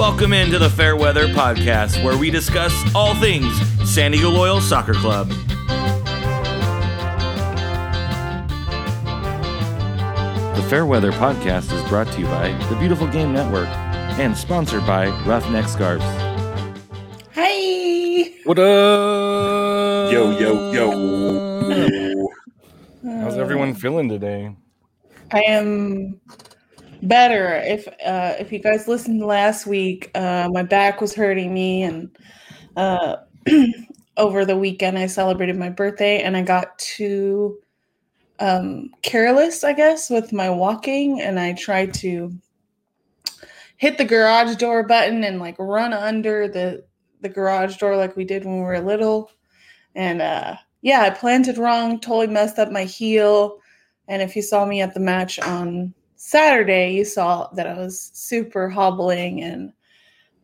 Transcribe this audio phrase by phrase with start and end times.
[0.00, 3.54] Welcome into the Fairweather Podcast, where we discuss all things
[3.86, 5.28] San Diego Loyal Soccer Club.
[10.56, 13.68] The Fairweather Podcast is brought to you by the Beautiful Game Network
[14.18, 16.02] and sponsored by Roughneck Scarves.
[17.32, 18.36] Hey!
[18.44, 20.10] What up?
[20.10, 22.28] Yo, yo, yo.
[23.04, 24.56] How's everyone feeling today?
[25.30, 26.18] I am
[27.02, 27.56] better.
[27.64, 32.16] If uh, if you guys listened last week, uh, my back was hurting me, and
[32.76, 33.16] uh,
[34.16, 37.58] over the weekend I celebrated my birthday, and I got too
[38.38, 42.32] um, careless, I guess, with my walking, and I tried to
[43.76, 46.84] hit the garage door button and like run under the
[47.22, 49.30] the garage door like we did when we were little,
[49.94, 53.58] and uh, yeah, I planted wrong, totally messed up my heel.
[54.08, 55.94] And if you saw me at the match on
[56.30, 59.72] Saturday, you saw that I was super hobbling and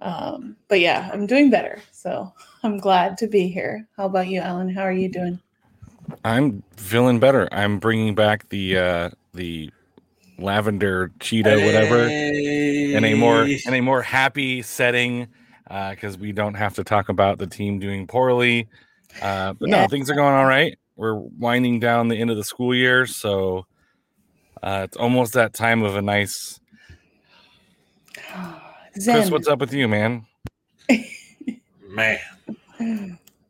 [0.00, 1.78] um, but yeah, I'm doing better.
[1.92, 2.32] So
[2.64, 3.87] I'm glad to be here.
[3.96, 4.68] How about you, Alan?
[4.68, 5.38] How are you doing?
[6.24, 7.48] I'm feeling better.
[7.52, 9.70] I'm bringing back the uh the
[10.38, 15.28] lavender cheetah whatever in a more in a more happy setting
[15.71, 18.66] uh cuz we don't have to talk about the team doing poorly.
[19.23, 19.82] Uh but Yeah.
[19.82, 20.76] no, things are going all right.
[20.96, 23.66] We're winding down the end of the school year, so
[24.62, 26.60] uh it's almost that time of a nice
[28.93, 29.30] Chris, Zen.
[29.30, 30.24] what's up with you, man?
[31.88, 32.18] Man,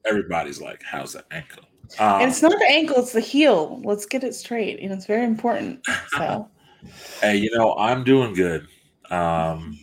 [0.05, 1.65] everybody's like, how's the ankle?
[1.99, 3.81] Um, And it's not the ankle, it's the heel.
[3.85, 4.81] Let's get it straight.
[4.81, 5.85] You know, it's very important.
[6.17, 6.49] So
[7.21, 8.67] hey, you know, I'm doing good.
[9.11, 9.79] Um,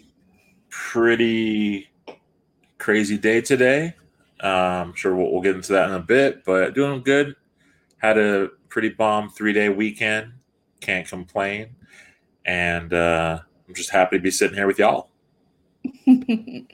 [0.70, 1.90] pretty
[2.78, 3.96] crazy day today.
[4.42, 4.50] Um,
[4.90, 7.36] I'm sure we'll, we'll get into that in a bit, but doing good.
[7.98, 10.34] Had a pretty bomb three day weekend.
[10.84, 11.76] Can't complain.
[12.46, 15.10] And uh, I'm just happy to be sitting here with y'all.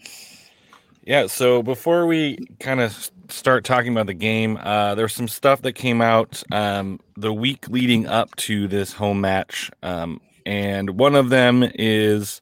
[1.09, 5.63] Yeah, so before we kind of start talking about the game, uh, there's some stuff
[5.63, 11.15] that came out um, the week leading up to this home match, um, and one
[11.15, 12.41] of them is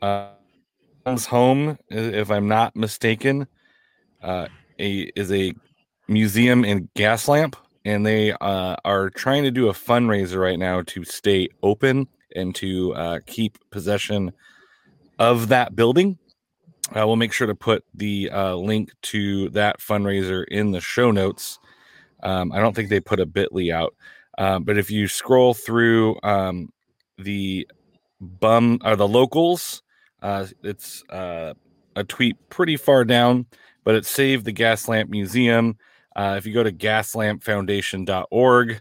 [0.00, 0.28] uh,
[1.06, 3.48] home, if I'm not mistaken,
[4.22, 4.46] uh,
[4.78, 5.52] a is a
[6.06, 7.54] museum in Gaslamp,
[7.88, 12.06] and they uh, are trying to do a fundraiser right now to stay open
[12.36, 14.30] and to uh, keep possession
[15.18, 16.18] of that building.
[16.94, 21.10] Uh, we'll make sure to put the uh, link to that fundraiser in the show
[21.10, 21.58] notes.
[22.22, 23.94] Um, I don't think they put a Bitly out,
[24.36, 26.70] uh, but if you scroll through um,
[27.16, 27.66] the
[28.20, 29.82] bum or the locals,
[30.20, 31.54] uh, it's uh,
[31.96, 33.46] a tweet pretty far down,
[33.82, 35.78] but it saved the Gas Lamp Museum.
[36.18, 38.80] Uh, if you go to gaslampfoundation.org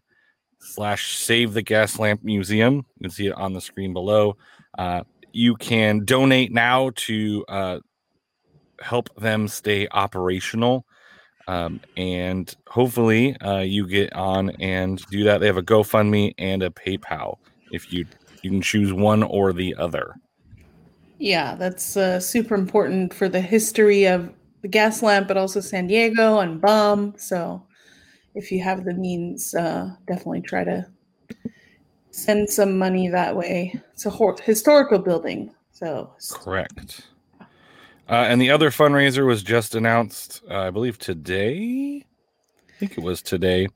[0.60, 4.36] slash save the gas lamp museum, you can see it on the screen below.
[4.76, 5.04] Uh,
[5.34, 7.78] you can donate now to uh,
[8.82, 10.84] help them stay operational.
[11.48, 15.40] Um, and hopefully uh, you get on and do that.
[15.40, 17.38] They have a GoFundMe and a PayPal.
[17.72, 18.06] If you
[18.42, 20.16] you can choose one or the other.
[21.20, 24.32] yeah, that's uh, super important for the history of
[24.62, 27.14] the gas lamp, but also San Diego and Bum.
[27.18, 27.66] So
[28.36, 30.88] if you have the means, uh, definitely try to
[32.12, 33.80] send some money that way.
[33.94, 35.54] It's a historical building.
[35.72, 37.08] So Correct.
[38.10, 42.06] Uh, and the other fundraiser was just announced, uh, I believe today.
[42.70, 43.68] I think it was today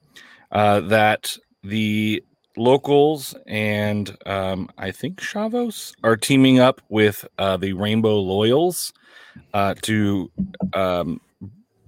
[0.52, 2.24] uh, that the
[2.58, 8.94] locals and um, I think Chavos are teaming up with uh, the Rainbow Loyals
[9.54, 10.32] uh, to
[10.74, 11.22] um,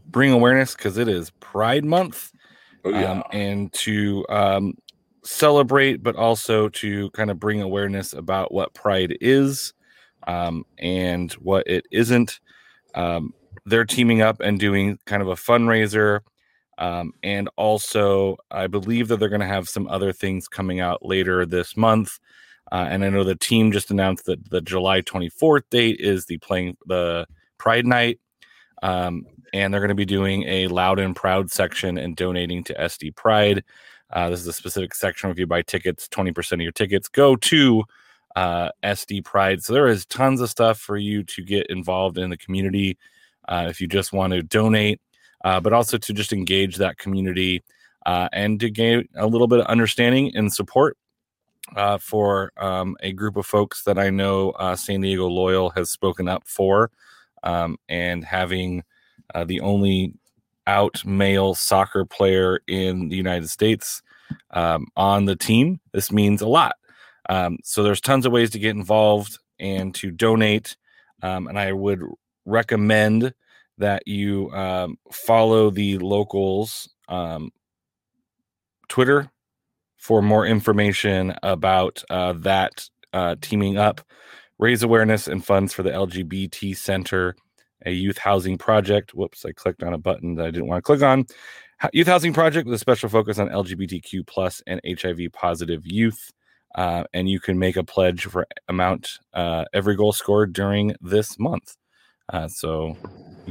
[0.07, 2.31] bring awareness because it is Pride Month
[2.85, 3.11] Oh, yeah.
[3.11, 4.73] um, and to um,
[5.23, 9.73] celebrate, but also to kind of bring awareness about what pride is
[10.27, 12.39] um, and what it isn't.
[12.95, 13.33] Um,
[13.65, 16.21] they're teaming up and doing kind of a fundraiser.
[16.77, 21.05] Um, and also, I believe that they're going to have some other things coming out
[21.05, 22.19] later this month.
[22.71, 26.37] Uh, and I know the team just announced that the July 24th date is the
[26.39, 27.27] playing the
[27.63, 28.19] Pride Night.
[28.81, 32.73] Um, and they're going to be doing a loud and proud section and donating to
[32.73, 33.63] SD Pride.
[34.11, 35.29] Uh, this is a specific section.
[35.29, 37.85] If you buy tickets, 20% of your tickets go to
[38.35, 39.63] uh, SD Pride.
[39.63, 42.97] So there is tons of stuff for you to get involved in the community
[43.47, 44.99] uh, if you just want to donate,
[45.45, 47.63] uh, but also to just engage that community
[48.05, 50.97] uh, and to gain a little bit of understanding and support
[51.77, 56.27] uh, for um, a group of folks that I know San Diego Loyal has spoken
[56.27, 56.91] up for,
[57.43, 58.83] um, and having
[59.33, 60.13] uh, the only
[60.67, 64.01] out male soccer player in the United States
[64.51, 65.79] um, on the team.
[65.91, 66.75] This means a lot.
[67.29, 70.75] Um, so there's tons of ways to get involved and to donate.
[71.21, 72.01] Um, and I would
[72.45, 73.33] recommend
[73.77, 77.51] that you um, follow the locals um,
[78.87, 79.29] Twitter
[79.97, 84.01] for more information about uh, that uh, teaming up,
[84.63, 87.35] raise awareness and funds for the LGBT Center,
[87.85, 89.13] a youth housing project.
[89.13, 91.25] Whoops, I clicked on a button that I didn't want to click on.
[91.91, 96.31] Youth housing project with a special focus on LGBTQ plus and HIV positive youth.
[96.75, 101.37] Uh, and you can make a pledge for amount uh, every goal scored during this
[101.37, 101.75] month.
[102.31, 102.95] Uh, so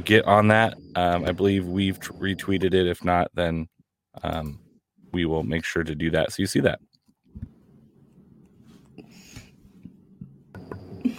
[0.03, 0.73] get on that.
[0.95, 2.87] Um, I believe we've t- retweeted it.
[2.87, 3.69] If not, then
[4.23, 4.59] um,
[5.11, 6.33] we will make sure to do that.
[6.33, 6.79] So you see that.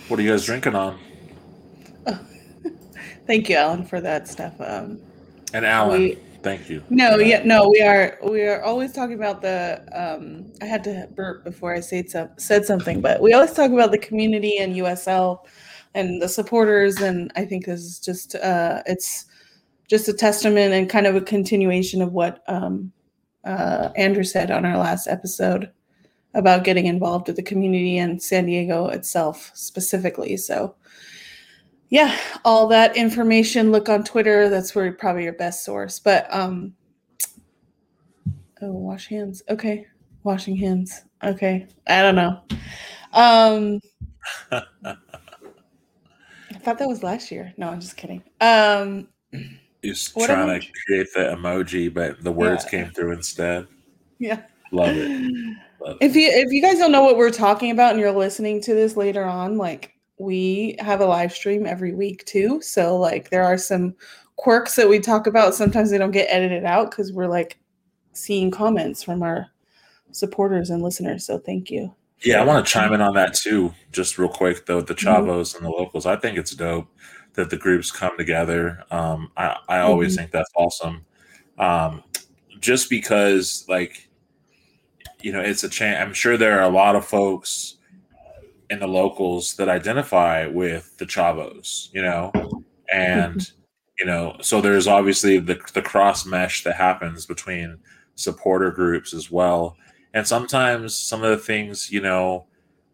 [0.08, 0.98] What are you guys drinking on?
[3.26, 4.54] Thank you, Alan, for that stuff.
[4.60, 5.00] Um,
[5.54, 6.82] And Alan, We- thank you.
[6.90, 9.82] no, yeah, no, we are we are always talking about the.
[9.92, 13.70] Um, I had to burp before I said some, said something, but we always talk
[13.70, 15.38] about the community and USL
[15.94, 19.26] and the supporters, and I think this is just uh, it's
[19.88, 22.90] just a testament and kind of a continuation of what um,
[23.44, 25.70] uh, Andrew said on our last episode
[26.34, 30.36] about getting involved with the community and San Diego itself specifically.
[30.36, 30.74] So,
[31.90, 34.48] yeah, all that information, look on Twitter.
[34.48, 35.98] That's where probably your best source.
[36.00, 36.74] But, um,
[38.62, 39.42] oh, wash hands.
[39.48, 39.86] Okay.
[40.24, 41.04] Washing hands.
[41.22, 41.66] Okay.
[41.86, 42.40] I don't know.
[43.12, 43.80] Um,
[44.50, 44.64] I
[46.60, 47.52] thought that was last year.
[47.56, 48.22] No, I'm just kidding.
[48.40, 49.08] Um,
[49.82, 52.70] He's trying to create the emoji, but the words Yeah.
[52.70, 53.66] came through instead.
[54.18, 54.42] yeah.
[54.74, 55.56] Love it.
[55.80, 55.96] Love.
[56.00, 58.74] If you if you guys don't know what we're talking about and you're listening to
[58.74, 62.60] this later on, like we have a live stream every week too.
[62.62, 63.94] So like there are some
[64.36, 65.54] quirks that we talk about.
[65.54, 67.58] Sometimes they don't get edited out because we're like
[68.12, 69.46] seeing comments from our
[70.12, 71.26] supporters and listeners.
[71.26, 71.94] So thank you.
[72.22, 74.80] Yeah, I want to chime in on that too, just real quick though.
[74.80, 75.26] The Mhm.
[75.26, 76.86] Chavos and the locals, I think it's dope
[77.34, 78.82] that the groups come together.
[78.90, 80.18] Um, I I always Mhm.
[80.18, 81.04] think that's awesome,
[81.58, 82.02] um,
[82.60, 84.08] just because like
[85.24, 85.98] you know it's a chance.
[85.98, 87.78] I'm sure there are a lot of folks
[88.68, 92.30] in the locals that identify with the Chavos, you know,
[92.92, 93.62] and mm-hmm.
[93.98, 97.78] you know, so there's obviously the the cross mesh that happens between
[98.16, 99.78] supporter groups as well.
[100.12, 102.44] And sometimes some of the things, you know,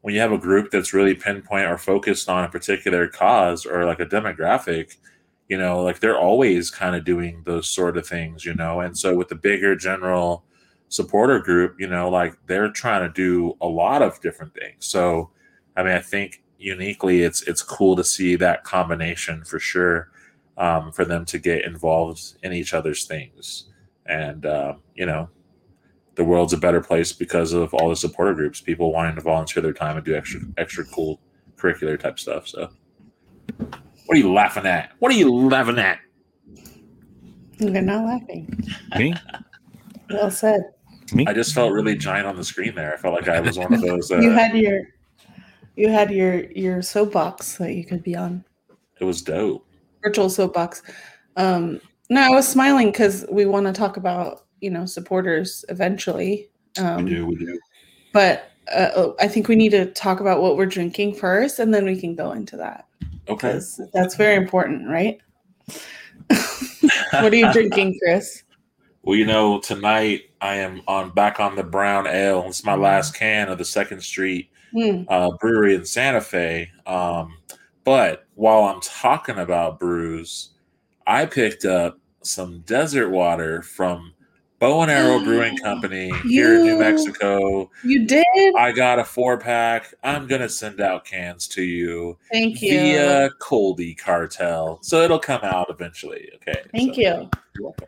[0.03, 3.87] when you have a group that's really pinpoint or focused on a particular cause or
[3.87, 4.97] like a demographic,
[5.49, 8.81] you know, like they're always kind of doing those sort of things, you know.
[8.81, 10.45] And so with the bigger general
[10.91, 14.87] supporter group, you know, like they're trying to do a lot of different things.
[14.87, 15.31] So
[15.77, 20.11] I mean, I think uniquely it's it's cool to see that combination for sure.
[20.59, 23.71] Um, for them to get involved in each other's things.
[24.05, 25.31] And uh, you know,
[26.17, 29.63] the world's a better place because of all the supporter groups, people wanting to volunteer
[29.63, 31.19] their time and do extra extra cool
[31.57, 32.47] curricular type stuff.
[32.47, 32.69] So,
[33.57, 34.93] what are you laughing at?
[34.99, 35.99] What are you laughing at?
[37.59, 38.63] They're not laughing.
[38.99, 39.15] Me?
[40.11, 40.61] Well said.
[41.15, 41.25] Me?
[41.27, 42.95] I just felt really giant on the screen there.
[42.95, 44.11] I felt like I was one of those.
[44.13, 44.83] Uh, you had your
[45.77, 48.45] you had your your soapbox that you could be on.
[49.01, 49.67] it was dope.
[50.03, 50.83] virtual soapbox.
[51.37, 51.81] Um,
[52.11, 56.51] no, I was smiling because we want to talk about you know supporters eventually.
[56.79, 57.59] Um, we do, we do.
[58.13, 61.85] But uh, I think we need to talk about what we're drinking first, and then
[61.85, 62.87] we can go into that
[63.29, 63.61] Okay.
[63.93, 65.19] that's very important, right?
[67.13, 68.43] what are you drinking, Chris?
[69.03, 72.45] Well, you know, tonight I am on back on the brown ale.
[72.49, 75.03] It's my last can of the Second Street Hmm.
[75.09, 76.71] uh, brewery in Santa Fe.
[76.87, 77.37] Um,
[77.85, 80.51] but while I'm talking about brews,
[81.07, 84.13] I picked up some desert water from
[84.61, 87.71] Bow and Arrow Brewing Company here in New Mexico.
[87.83, 88.55] You did.
[88.57, 89.93] I got a four pack.
[90.05, 92.71] I'm gonna send out cans to you Thank you.
[92.79, 96.29] via Coldy Cartel, so it'll come out eventually.
[96.37, 96.63] Okay.
[96.73, 97.07] Thank so- you.
[97.57, 97.87] You're welcome.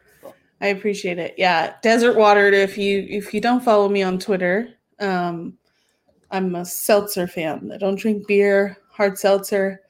[0.62, 1.34] I appreciate it.
[1.36, 2.54] Yeah, desert watered.
[2.54, 4.68] If you if you don't follow me on Twitter,
[5.00, 5.58] um,
[6.30, 7.70] I'm a seltzer fan.
[7.74, 9.80] I don't drink beer, hard seltzer,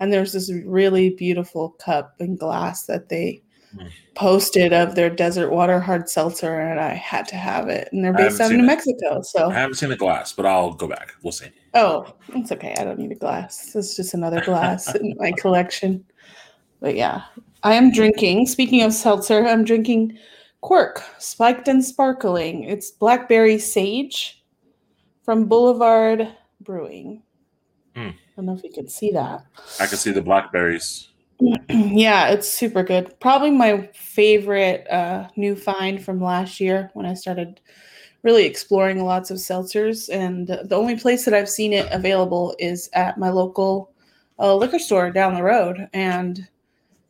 [0.00, 3.42] and there's this really beautiful cup and glass that they
[3.76, 3.90] Mm.
[4.14, 7.88] posted of their desert water hard seltzer, and I had to have it.
[7.92, 8.66] And they're based out of New it.
[8.66, 11.12] Mexico, so I haven't seen the glass, but I'll go back.
[11.22, 11.48] We'll see.
[11.74, 12.74] oh, it's okay.
[12.78, 13.74] I don't need a glass.
[13.74, 16.04] It's just another glass in my collection.
[16.80, 17.22] But yeah,
[17.66, 18.46] I am drinking.
[18.46, 20.16] Speaking of seltzer, I'm drinking
[20.60, 22.62] Quirk Spiked and Sparkling.
[22.62, 24.44] It's blackberry sage
[25.24, 26.28] from Boulevard
[26.60, 27.24] Brewing.
[27.96, 28.10] Hmm.
[28.10, 29.44] I don't know if you can see that.
[29.80, 31.08] I can see the blackberries.
[31.68, 33.18] yeah, it's super good.
[33.18, 37.60] Probably my favorite uh, new find from last year when I started
[38.22, 40.08] really exploring lots of seltzers.
[40.08, 43.90] And the only place that I've seen it available is at my local
[44.38, 46.46] a liquor store down the road, and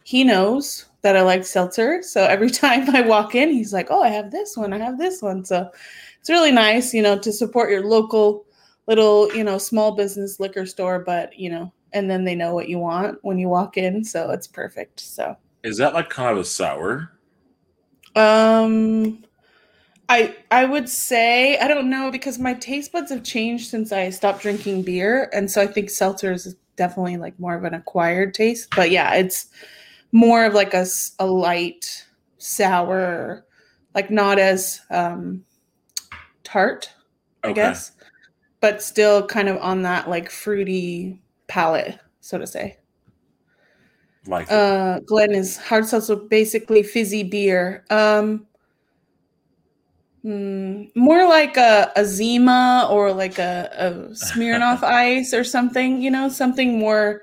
[0.07, 2.01] he knows that I like seltzer.
[2.01, 4.73] So every time I walk in, he's like, "Oh, I have this one.
[4.73, 5.69] I have this one." So
[6.21, 8.47] it's really nice, you know, to support your local
[8.87, 12.69] little, you know, small business liquor store, but you know, and then they know what
[12.69, 15.01] you want when you walk in, so it's perfect.
[15.01, 17.11] So Is that like kind of a sour?
[18.15, 19.25] um
[20.09, 24.11] I I would say I don't know because my taste buds have changed since I
[24.11, 28.35] stopped drinking beer, and so I think seltzer is definitely like more of an acquired
[28.35, 28.69] taste.
[28.77, 29.49] But yeah, it's
[30.13, 30.87] more of like a,
[31.19, 32.07] a light
[32.39, 33.45] sour,
[33.95, 35.45] like not as um
[36.45, 36.91] tart,
[37.43, 37.63] I Okay.
[37.63, 37.93] guess,
[38.61, 42.79] but still kind of on that like fruity palate, so to say.
[44.27, 44.51] Like.
[44.51, 47.85] Uh, Glenn is hard seltzer, basically fizzy beer.
[47.91, 48.47] Um,
[50.25, 56.01] mm, more like a, a Zima or like a, a Smirnoff Ice or something.
[56.01, 57.23] You know, something more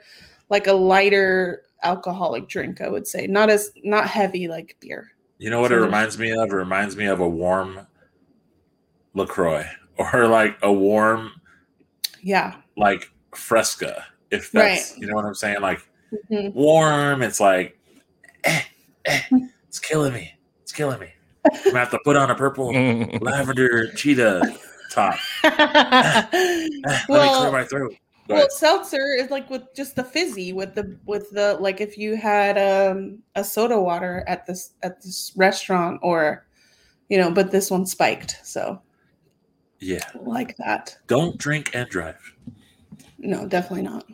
[0.50, 2.82] like a lighter alcoholic drink.
[2.82, 5.12] I would say not as not heavy like beer.
[5.38, 6.50] You know what it reminds me of?
[6.52, 7.86] It reminds me of a warm
[9.14, 9.66] LaCroix
[9.98, 11.32] or like a warm,
[12.22, 12.56] Yeah.
[12.78, 14.06] like Fresca.
[14.32, 15.62] If that's, you know what I'm saying?
[15.62, 15.82] Like
[16.32, 16.54] Mhm.
[16.54, 17.78] warm, it's like,
[18.44, 18.62] eh,
[19.06, 19.22] eh,
[19.68, 20.32] it's killing me.
[20.62, 21.10] It's killing me.
[21.46, 22.72] I'm gonna have to put on a purple
[23.22, 24.58] lavender cheetah
[24.92, 25.16] top.
[25.44, 25.50] Eh,
[27.10, 27.96] Let me clear my throat.
[28.28, 28.52] Go Well, ahead.
[28.54, 32.58] seltzer is like with just the fizzy with the with the like if you had
[32.58, 36.46] um a soda water at this at this restaurant or
[37.10, 38.82] you know, but this one spiked, so
[39.80, 40.08] Yeah.
[40.22, 40.98] like that.
[41.08, 42.18] Don't drink and drive.
[43.20, 44.06] No, definitely not.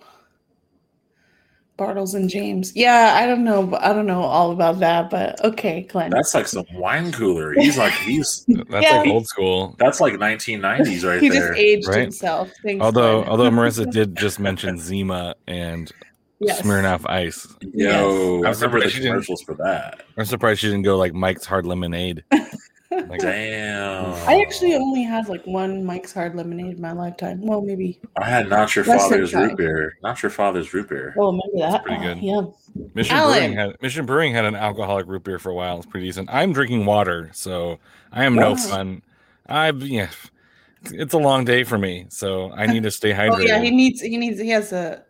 [1.80, 2.76] Bartles and James.
[2.76, 3.76] Yeah, I don't know.
[3.80, 6.12] I don't know all about that, but okay, Glenn.
[6.12, 7.54] That's like some wine cooler.
[7.54, 8.98] He's like he's That's Yeah.
[9.00, 9.76] like old school.
[9.80, 11.48] that's like 1990s right he there.
[11.50, 12.02] just aged Right.
[12.02, 12.52] himself.
[12.64, 13.30] Thanks, Although Glenn.
[13.30, 15.92] although Marissa did just mention Zima and
[16.42, 16.62] Yes.
[16.62, 17.48] Smirnoff Ice.
[17.74, 20.04] Yo, I I'm remember the commercials for that.
[20.18, 22.24] I'm surprised she didn't go like Mike's Hard Lemonade.
[23.10, 24.14] Like, Damn.
[24.30, 27.42] I actually only had like one Mike's Hard Lemonade in my lifetime.
[27.42, 28.00] Well, maybe.
[28.22, 29.98] I had not your father's root beer.
[30.04, 31.16] Not your father's root beer.
[31.18, 31.84] Oh, maybe that.
[31.84, 32.18] pretty Oh, good.
[32.24, 32.42] yeah.
[32.94, 33.40] Mission Alan.
[33.40, 35.78] Brewing had Mission Brewing had an alcoholic root beer for a while.
[35.78, 36.30] It's pretty decent.
[36.32, 37.80] I'm drinking water, so
[38.12, 39.02] I am no fun.
[39.48, 40.10] I've yeah,
[40.92, 43.30] it's a long day for me, so I need to stay hydrated.
[43.38, 45.04] Oh yeah, he needs he needs he has a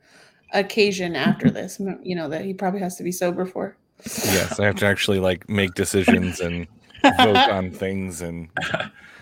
[0.53, 3.75] occasion after this, you know, that he probably has to be sober for.
[4.05, 6.65] yes, I have to actually like make decisions and
[7.03, 8.49] vote on things and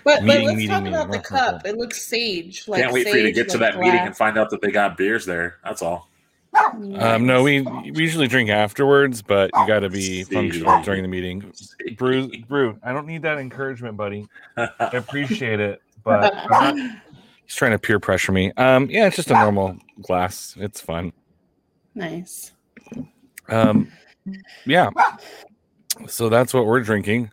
[0.03, 0.99] But, but Meeting, let's meeting, talk meeting.
[0.99, 1.53] about the cup.
[1.55, 1.65] rough.
[1.65, 2.65] It looks sage.
[2.69, 4.49] Like Can't wait for you to sage, get to like that meeting and find out
[4.51, 5.57] that they got beers there.
[5.65, 6.07] That's all.
[6.97, 11.09] um no, we we usually drink afterwards, but you got to be functional during the
[11.09, 11.51] meeting.
[11.97, 12.79] Brew, brew.
[12.83, 14.25] I don't need that encouragement, buddy.
[14.55, 16.75] I appreciate it, but not-
[17.45, 18.53] he's trying to peer pressure me.
[18.55, 20.55] Um, yeah, it's just a normal glass.
[20.57, 21.11] It's fun.
[21.95, 22.53] nice.
[23.49, 23.91] Um,
[24.65, 24.89] yeah.
[26.07, 27.29] So that's what we're drinking.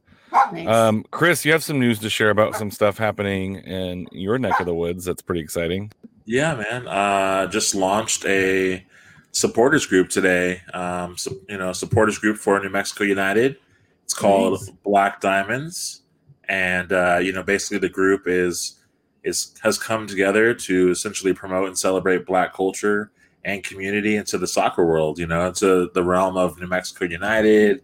[0.53, 0.67] Nice.
[0.67, 4.59] Um, Chris, you have some news to share about some stuff happening in your neck
[4.61, 5.05] of the woods.
[5.05, 5.93] That's pretty exciting.
[6.25, 6.89] Yeah, man.
[6.89, 8.85] Uh, just launched a
[9.33, 10.63] supporters group today.
[10.73, 13.57] Um, so, you know, supporters group for New Mexico United.
[14.05, 14.71] It's called Nice.
[14.85, 16.03] Black Diamonds,
[16.49, 18.79] and uh, you know, basically the group is
[19.23, 23.11] is has come together to essentially promote and celebrate Black culture
[23.45, 25.19] and community into the soccer world.
[25.19, 27.81] You know, into the realm of New Mexico United.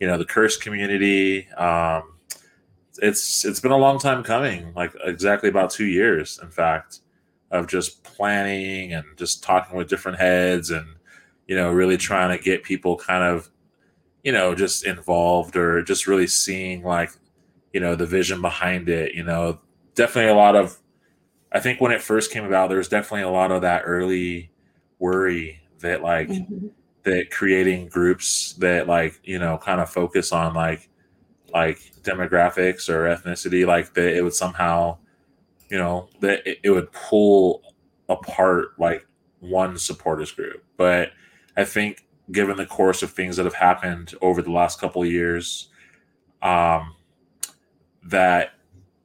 [0.00, 1.48] You know, the Curse community.
[1.52, 2.14] Um,
[2.98, 7.00] it's it's been a long time coming, like exactly about two years, in fact
[7.50, 10.86] of just planning and just talking with different heads and
[11.46, 13.48] you know really trying to get people kind of
[14.24, 17.10] you know just involved or just really seeing like
[17.72, 19.60] you know the vision behind it you know
[19.94, 20.78] definitely a lot of
[21.52, 24.50] i think when it first came about there was definitely a lot of that early
[24.98, 26.70] worry that like Mhm.
[27.04, 30.88] That creating groups that like you know kind of focus on like
[31.52, 34.96] like demographics or ethnicity like that it would somehow
[35.70, 37.62] you know that it, it would pull
[38.08, 39.06] apart like
[39.40, 40.64] one supporters group.
[40.76, 41.10] But
[41.56, 45.08] i think given the course of things that have happened over the last couple of
[45.08, 45.68] years
[46.42, 46.94] um
[48.02, 48.52] that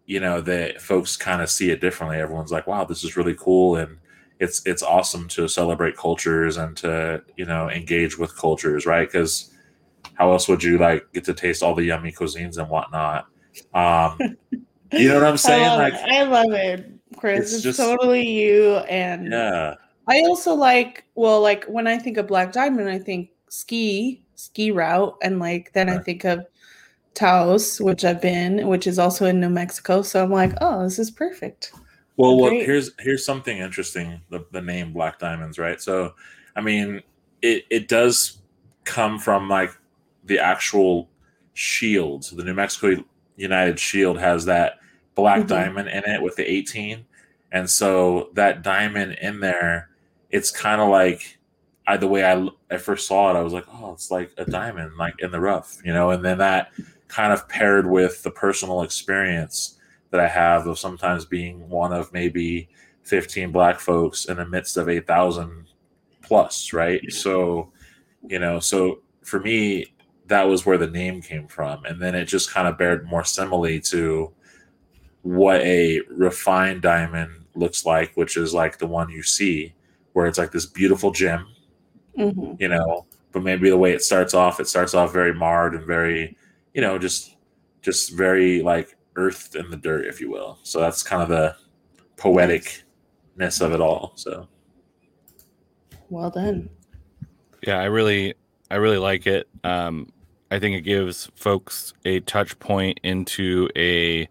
[0.06, 2.18] you know that folks kind of see it differently.
[2.18, 3.98] Everyone's like wow this is really cool and
[4.40, 9.52] it's it's awesome to celebrate cultures and to you know engage with cultures right because
[10.14, 13.26] how else would you like get to taste all the yummy cuisines and whatnot
[13.74, 14.18] um
[14.94, 16.10] you know what i'm saying I like it.
[16.10, 17.40] I love it, Chris.
[17.48, 18.78] it's It's, just- totally you.
[18.90, 19.76] And yeah
[20.12, 24.72] I also like, well, like when I think of Black Diamond, I think ski, ski
[24.72, 26.48] route, and like then I think of
[27.14, 30.02] Taos, which I've been, which is also in New Mexico.
[30.02, 31.74] So I'm like, oh, this is perfect.
[32.20, 34.22] Well, what here's here's something interesting.
[34.30, 35.82] The the name Black Diamonds, right?
[35.82, 36.16] So,
[36.56, 37.04] I mean,
[37.42, 38.40] it it does
[38.86, 39.72] come from like
[40.26, 41.10] the actual
[41.54, 42.26] shield.
[42.26, 43.04] So the New Mexico
[43.38, 44.80] United Shield has that
[45.16, 45.48] black Mhm.
[45.48, 47.06] diamond in it with the 18.
[47.54, 49.90] And so that diamond in there,
[50.32, 51.40] it's kind of like
[51.88, 54.46] I the way I, I first saw it, I was like, oh, it's like a
[54.46, 56.12] diamond, like in the rough, you know.
[56.12, 56.72] And then that
[57.10, 59.79] kind of paired with the personal experience
[60.12, 62.70] that I have of sometimes being one of maybe
[63.04, 65.68] 15 black folks in the midst of 8,000
[66.22, 67.12] plus, right?
[67.12, 67.72] So,
[68.28, 69.94] you know, so for me,
[70.28, 71.86] that was where the name came from.
[71.86, 74.32] And then it just kind of bared more simile to
[75.24, 79.74] what a refined diamond looks like, which is like the one you see,
[80.14, 81.48] where it's like this beautiful gem,
[82.16, 85.76] hmm you know, but maybe the way it starts off, it starts off very marred
[85.76, 86.36] and very,
[86.74, 87.36] you know, just
[87.82, 90.60] just very like earthed in the dirt, if you will.
[90.64, 91.56] So that's kind of the
[92.18, 94.14] poeticness of it all.
[94.16, 94.48] So
[96.10, 96.70] Well done.
[97.66, 98.36] Yeah, I really,
[98.72, 99.48] I really like it.
[99.64, 100.12] Um,
[100.52, 104.28] I think it gives folks a touch point into a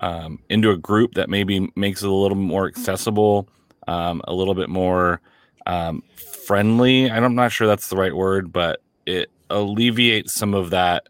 [0.00, 3.48] um, into a group that maybe makes it a little more accessible,
[3.88, 5.20] um, a little bit more
[5.66, 7.10] um, friendly.
[7.10, 11.08] I'm not sure that's the right word, but it alleviates some of that.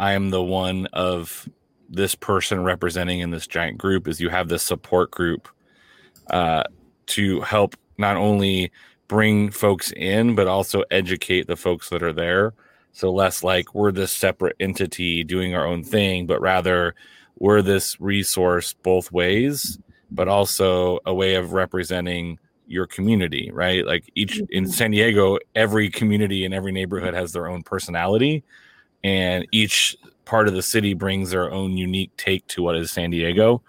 [0.00, 1.48] I am the one of
[1.88, 4.08] this person representing in this giant group.
[4.08, 5.48] Is you have this support group
[6.30, 6.64] uh,
[7.06, 8.72] to help not only
[9.08, 12.54] bring folks in, but also educate the folks that are there.
[12.92, 16.94] So less like we're this separate entity doing our own thing, but rather
[17.38, 19.78] we're this resource both ways,
[20.10, 23.84] but also a way of representing your community, right?
[23.84, 28.44] Like each in San Diego, every community and every neighborhood has their own personality,
[29.02, 33.10] and each part of the city brings their own unique take to what is San
[33.10, 33.62] Diego.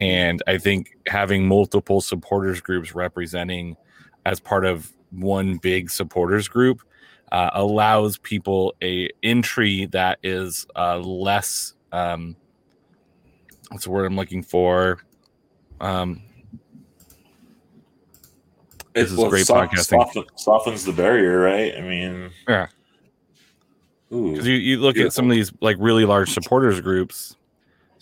[0.00, 3.76] And I think having multiple supporters groups representing
[4.24, 6.80] as part of one big supporters group
[7.32, 12.34] uh, allows people a entry that is uh, less um,
[13.70, 15.00] what's the word I'm looking for?
[15.80, 16.22] Um,
[18.94, 19.84] This is well, great soft- podcasting.
[20.02, 21.74] soften- softens the barrier, right?
[21.76, 22.66] I mean, Yeah.
[24.12, 24.32] Ooh.
[24.32, 27.36] because you, you look at some of these like really large supporters groups.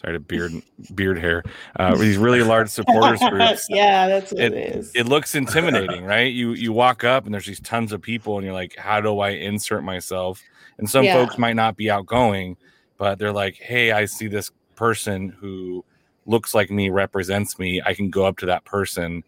[0.01, 0.53] Sorry to beard
[0.95, 1.43] beard hair.
[1.77, 3.67] Uh, these really large supporters groups.
[3.71, 4.93] yeah, that's what It- it is.
[4.95, 6.33] It looks intimidating, right?
[6.33, 9.19] You you walk up and there's these tons of people, and you're like, how do
[9.19, 10.41] I insert myself?
[10.79, 11.15] And some Yeah.
[11.15, 12.57] folks might not be outgoing,
[12.97, 15.85] but they're like, hey, I see this person who
[16.27, 17.83] looks like me, represents me.
[17.85, 19.25] I can go up to that person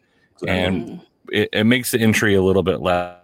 [0.47, 1.01] and Mm.
[1.33, 3.17] it, it makes the entry a little bit less.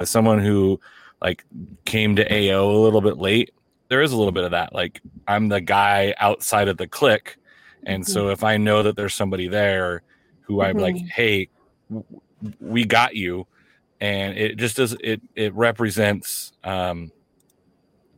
[0.00, 0.80] As someone who
[1.22, 1.44] like
[1.84, 3.50] came to AO a little bit late,
[3.88, 4.74] there is a little bit of that.
[4.74, 7.36] Like I'm the guy outside of the clique,
[7.84, 10.02] and so if I know that there's somebody there
[10.42, 11.08] who I'm like, Mhm.
[11.08, 11.48] hey,
[11.90, 12.20] w-
[12.60, 13.46] we got you,
[14.00, 15.20] and it just does it.
[15.34, 17.10] It represents, um,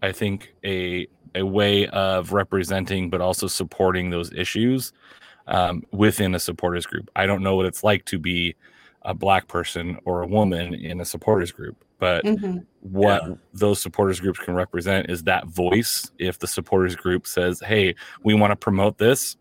[0.03, 4.93] I think a a way of representing, but also supporting those issues
[5.47, 7.09] um, within a supporters group.
[7.17, 8.55] I don't know what it's like to be
[9.03, 12.67] a black person or a woman in a supporters group, but Mhm.
[12.81, 13.35] what Yeah.
[13.55, 16.11] those supporters groups can represent is that voice.
[16.19, 19.37] If the supporters group says, "Hey, we want to promote this,"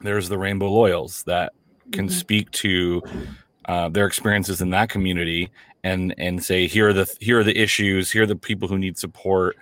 [0.00, 1.52] there's the Rainbow Loyals that
[1.90, 2.12] can Mhm.
[2.12, 3.02] speak to
[3.64, 5.50] uh, their experiences in that community
[5.82, 8.12] and and say, "Here are the here are the issues.
[8.12, 9.56] Here are the people who need support."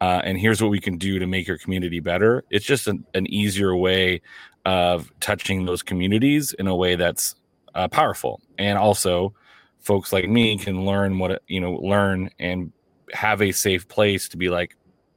[0.00, 2.42] Uh, and here's what we can do to make your community better.
[2.50, 4.22] It's just an, an easier way
[4.64, 7.34] of touching those communities in a way that's
[7.74, 8.40] uh, powerful.
[8.58, 9.32] And also,
[9.82, 12.72] folks like me can learn what you know, learn and
[13.12, 14.76] have a safe place to be like,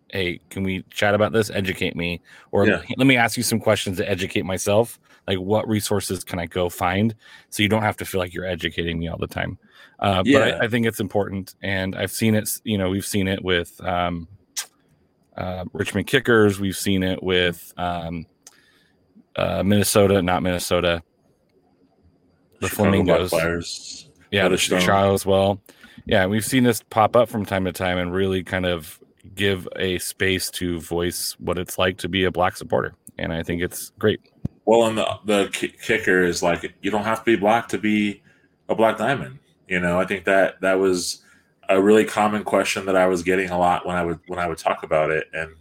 [0.10, 1.50] hey, can we chat about this?
[1.50, 2.82] Educate me, or Yeah.
[2.98, 5.00] let me ask you some questions to educate myself.
[5.28, 7.16] Like, what resources can I go find
[7.50, 9.58] so you don't have to feel like you're educating me all the time?
[10.00, 12.50] Uh, But I, I think it's important, and I've seen it.
[12.64, 14.28] You know, we've seen it with um,
[15.36, 16.60] uh, Richmond Kickers.
[16.60, 18.26] We've seen it with um,
[19.36, 21.02] uh, Minnesota, not Minnesota.
[22.60, 24.05] The Chicago Flamingos.
[24.42, 24.70] Flyers.
[24.70, 24.80] Yeah, the Yellowstone.
[24.82, 25.62] Chicago as well.
[26.06, 29.00] Yeah, we've seen this pop up from time to time and really kind of
[29.34, 33.42] give a space to voice what it's like to be a black supporter, and I
[33.44, 34.22] think it's great.
[34.66, 35.50] Well, and the the
[35.82, 38.22] kicker is like you don't have to be black to be
[38.70, 39.40] a black diamond.
[39.68, 41.24] You know, I think that that was
[41.70, 44.48] a really common question that I was getting a lot when I would when I
[44.48, 45.52] would talk about it, and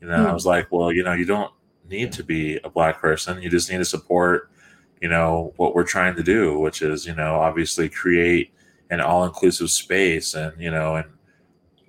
[0.00, 0.34] you know, I Hmm.
[0.34, 1.52] was like, well, you know, you don't
[1.88, 3.42] need to be a black person.
[3.42, 4.50] You just need to support,
[5.00, 8.52] you know, what we're trying to do, which is, you know, obviously create
[8.90, 11.08] an all inclusive space, and you know, and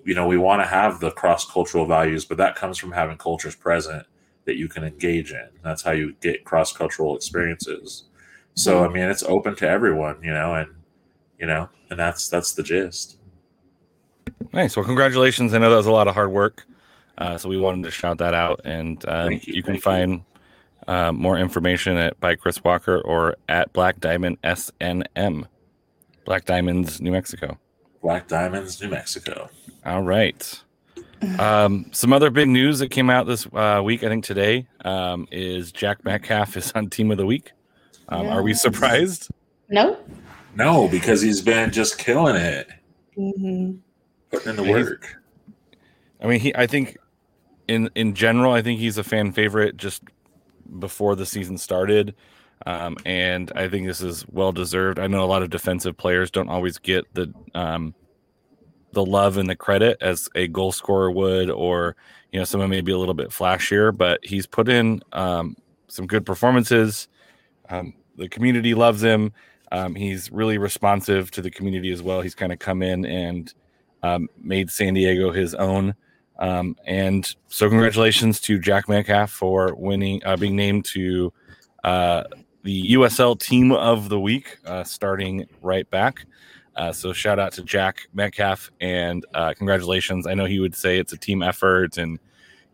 [0.06, 3.18] you know, we want to have the cross cultural values, but that comes from having
[3.18, 4.06] cultures present
[4.46, 5.48] that you can engage in.
[5.64, 8.06] That's how you get cross cultural experiences.
[8.54, 10.70] So I mean, it's open to everyone, you know, and
[11.40, 13.18] you know, and that's that's the gist.
[14.54, 14.76] Nice.
[14.76, 15.54] Well, congratulations.
[15.54, 16.66] I know that was a lot of hard work.
[17.18, 18.62] Uh, so we wanted to shout that out.
[18.64, 20.26] And Thank you, you, can thank you.
[20.86, 25.46] Find uh, more information at by Chris Walker or at Black Diamond SNM,
[26.26, 27.58] Black Diamonds, New Mexico.
[28.02, 29.50] Black Diamonds, New Mexico.
[29.86, 30.64] All right.
[31.38, 35.28] Um, some other big news that came out this uh, week, I think today, um,
[35.32, 37.52] is Jack Metcalf is on Team of the Week.
[38.10, 39.30] Um, Are we surprised?
[39.70, 39.98] No.
[40.56, 42.68] No, because he's been just killing it,
[43.16, 43.74] hmm
[44.32, 45.16] putting in the he's- work.
[46.22, 46.54] I mean, he.
[46.56, 46.98] I think
[47.68, 50.04] in in general, I think he's a fan favorite just
[50.80, 52.16] before the season started,
[52.66, 55.00] um, and I think this is well deserved.
[55.00, 57.96] I know a lot of defensive players don't always get the um,
[58.94, 61.96] the love and the credit as a goal scorer would, or
[62.32, 65.56] you know, someone maybe a little bit flashier, but he's put in um,
[65.88, 67.08] some good performances.
[67.70, 69.34] Um, the community loves him.
[69.72, 72.22] Um, he's really responsive to the community as well.
[72.22, 73.54] He's kind of come in and
[74.04, 75.96] um, made San Diego his own.
[76.40, 81.32] Um, and so, congratulations to Jack Metcalf for winning, uh, being named to
[81.84, 82.24] uh,
[82.64, 86.26] the USL Team of the Week, uh, starting right back.
[86.76, 90.26] Uh, so, shout out to Jack Metcalf and uh, congratulations.
[90.26, 92.18] I know he would say it's a team effort, and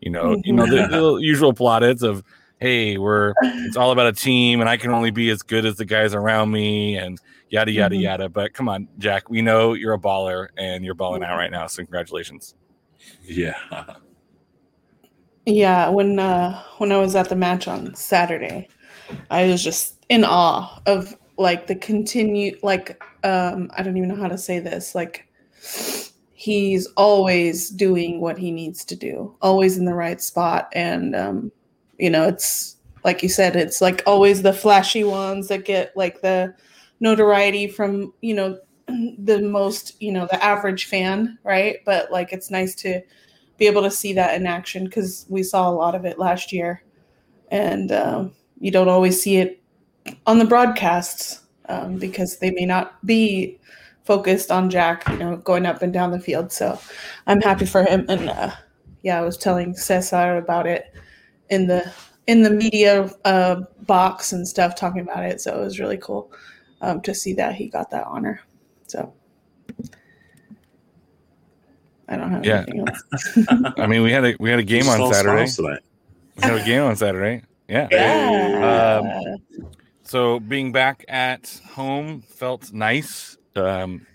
[0.02, 2.24] you know, you know the, the usual plaudits of,
[2.60, 5.76] "Hey, we're it's all about a team, and I can only be as good as
[5.76, 8.02] the guys around me," and yada yada Mhm.
[8.04, 8.30] yada.
[8.30, 11.66] But come on, Jack, we know you're a baller, and you're balling out right now.
[11.68, 12.54] So, congratulations.
[13.24, 13.56] Yeah.
[15.46, 18.68] Yeah, when uh when I was at the match on Saturday,
[19.30, 24.16] I was just in awe of like the continue like um I don't even know
[24.16, 25.28] how to say this, like
[26.34, 31.52] he's always doing what he needs to do, always in the right spot and um
[31.98, 36.22] you know, it's like you said, it's like always the flashy ones that get like
[36.22, 36.54] the
[37.00, 38.60] notoriety from, you know,
[39.18, 41.78] the most, you know, the average fan, right?
[41.86, 43.02] But like it's nice to
[43.58, 46.54] be able to see that in action because we saw a lot of it last
[46.54, 46.84] year,
[47.52, 49.62] and um, you don't always see it
[50.26, 53.60] on the broadcasts um, because they may not be
[54.06, 56.52] focused on Jack, you know, going up and down the field.
[56.52, 56.80] So
[57.28, 58.52] I'm happy for him, and uh,
[59.04, 60.94] yeah, I was telling Cesar about it
[61.50, 61.92] in the
[62.28, 65.42] in the media uh, box and stuff, talking about it.
[65.42, 66.32] So it was really cool
[66.82, 68.42] um, to see that he got that honor.
[68.88, 69.14] So.
[72.10, 72.64] I don't have Yeah.
[72.68, 73.04] anything else.
[73.78, 75.46] I mean, we had a we had a game on Saturday.
[76.38, 77.44] We had a game on Saturday.
[77.68, 77.88] Yeah.
[77.92, 79.36] Yeah.
[80.04, 83.38] So being back at home felt nice.
[83.58, 84.06] Um,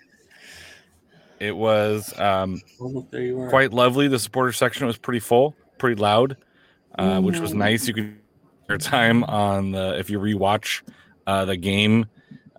[1.38, 2.62] it was um,
[3.11, 4.08] there you quite lovely.
[4.08, 6.38] The supporter section was pretty full, pretty loud,
[6.98, 7.56] uh, which was Mhm.
[7.56, 7.87] nice.
[7.87, 8.16] You could
[8.70, 10.80] your time on the if you rewatch
[11.26, 12.06] uh, the game,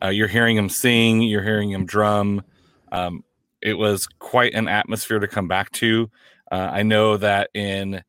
[0.04, 2.44] uh, you're hearing him sing, you're hearing him drum.
[2.92, 3.24] Um,
[3.62, 6.10] it was quite an atmosphere to come back to.
[6.52, 8.04] Uh, I know that in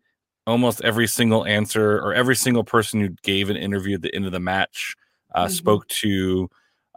[0.46, 4.26] almost every single answer or every single person who gave an interview at the end
[4.26, 4.94] of the match
[5.34, 5.50] uh, Mhm.
[5.50, 6.50] spoke to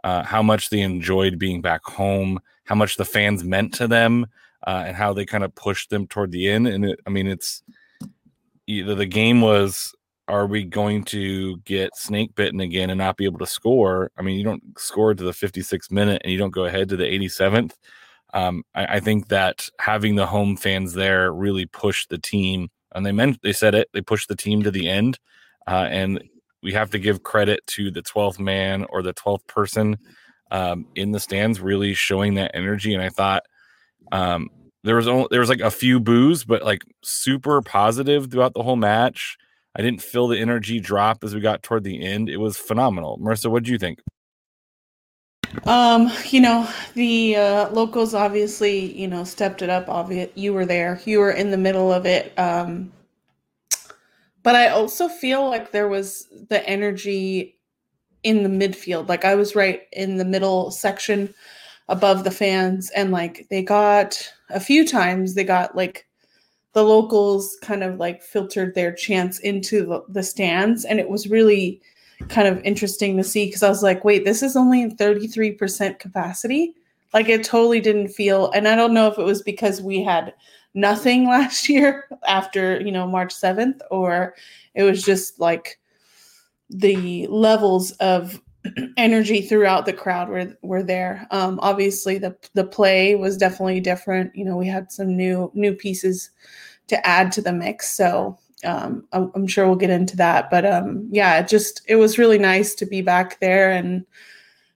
[0.04, 4.26] uh, how much they enjoyed being back home, how much the fans meant to them,
[4.66, 6.66] uh, and how they kind of pushed them toward the end.
[6.68, 7.62] And it, I mean, it's
[8.66, 9.94] either the game was
[10.28, 14.10] are we going to get snake bitten again and not be able to score?
[14.18, 16.96] I mean, you don't score to the 56th minute and you don't go ahead to
[16.96, 17.72] the 87th.
[18.34, 23.04] Um, I, I think that having the home fans there really pushed the team, and
[23.04, 23.88] they meant they said it.
[23.92, 25.18] They pushed the team to the end,
[25.66, 26.22] uh, and
[26.62, 29.96] we have to give credit to the 12th man or the 12th person
[30.50, 32.94] um, in the stands, really showing that energy.
[32.94, 33.44] And I thought
[34.12, 34.48] um,
[34.84, 38.62] there was only, there was like a few boos, but like super positive throughout the
[38.62, 39.36] whole match.
[39.78, 42.28] I didn't feel the energy drop as we got toward the end.
[42.28, 43.16] It was phenomenal.
[43.18, 44.00] Marissa, what do you think?
[45.64, 49.88] Um, you know, the uh, locals obviously, you know, stepped it up.
[49.88, 51.00] Obvious, you were there.
[51.04, 52.36] You were in the middle of it.
[52.36, 52.92] Um,
[54.42, 57.56] but I also feel like there was the energy
[58.24, 59.08] in the midfield.
[59.08, 61.32] Like I was right in the middle section
[61.88, 66.07] above the fans, and like they got a few times they got like
[66.78, 71.26] the locals kind of like filtered their chants into the, the stands, and it was
[71.26, 71.82] really
[72.28, 76.76] kind of interesting to see because I was like, wait, this is only 33% capacity.
[77.12, 80.32] Like it totally didn't feel, and I don't know if it was because we had
[80.72, 84.36] nothing last year after, you know, March 7th, or
[84.76, 85.80] it was just like
[86.70, 88.40] the levels of
[88.96, 91.26] energy throughout the crowd were were there.
[91.32, 94.36] Um, obviously the the play was definitely different.
[94.36, 96.30] You know, we had some new new pieces
[96.88, 97.96] to add to the mix.
[97.96, 100.50] So um, I'm, sure we'll get into that.
[100.50, 104.04] But um, yeah, it just it was really nice to be back there and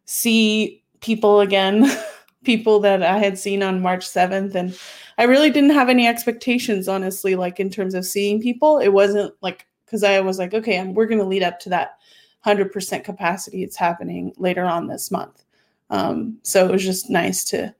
[0.05, 1.91] see people again,
[2.45, 4.55] people that I had seen on March 7th.
[4.55, 4.79] And
[5.19, 8.79] I really didn't have any expectations, honestly, like in terms of seeing people.
[8.79, 11.99] It wasn't like, because I was like, okay, we're going to lead up to that
[12.47, 13.63] 100% capacity.
[13.63, 15.45] It's happening later on this month.
[15.91, 17.75] Um, so it was just nice to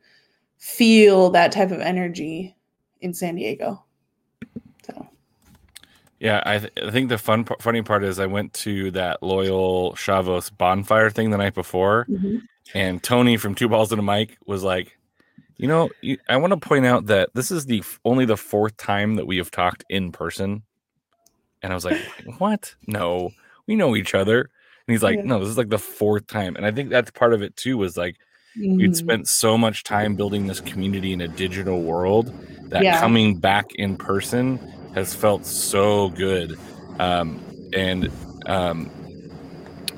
[0.59, 2.57] feel that type of energy
[3.01, 3.85] in San Diego.
[6.23, 9.95] Yeah, I, th- I think the fun funny part is I went to that Loyal
[9.95, 12.37] Chavos bonfire thing the night before, mm-hmm.
[12.75, 14.97] and Tony from Two Balls and a Mic was like,
[15.57, 18.37] "You know, you, I want to point out that this is the f- only the
[18.37, 20.63] fourth time that we have talked in person."
[21.61, 21.99] And I was like,
[22.39, 22.77] "What?
[22.87, 23.33] No,
[23.67, 25.25] we know each other." And he's like, yeah.
[25.25, 27.77] "No, this is like the fourth time." And I think that's part of it too.
[27.77, 28.15] Was like
[28.57, 28.77] mm-hmm.
[28.77, 32.33] we'd spent so much time building this community in a digital world
[32.69, 33.01] that yeah.
[33.01, 34.61] coming back in person
[34.95, 36.59] has felt so good.
[36.99, 37.41] Um,
[37.73, 38.11] and
[38.47, 38.91] um,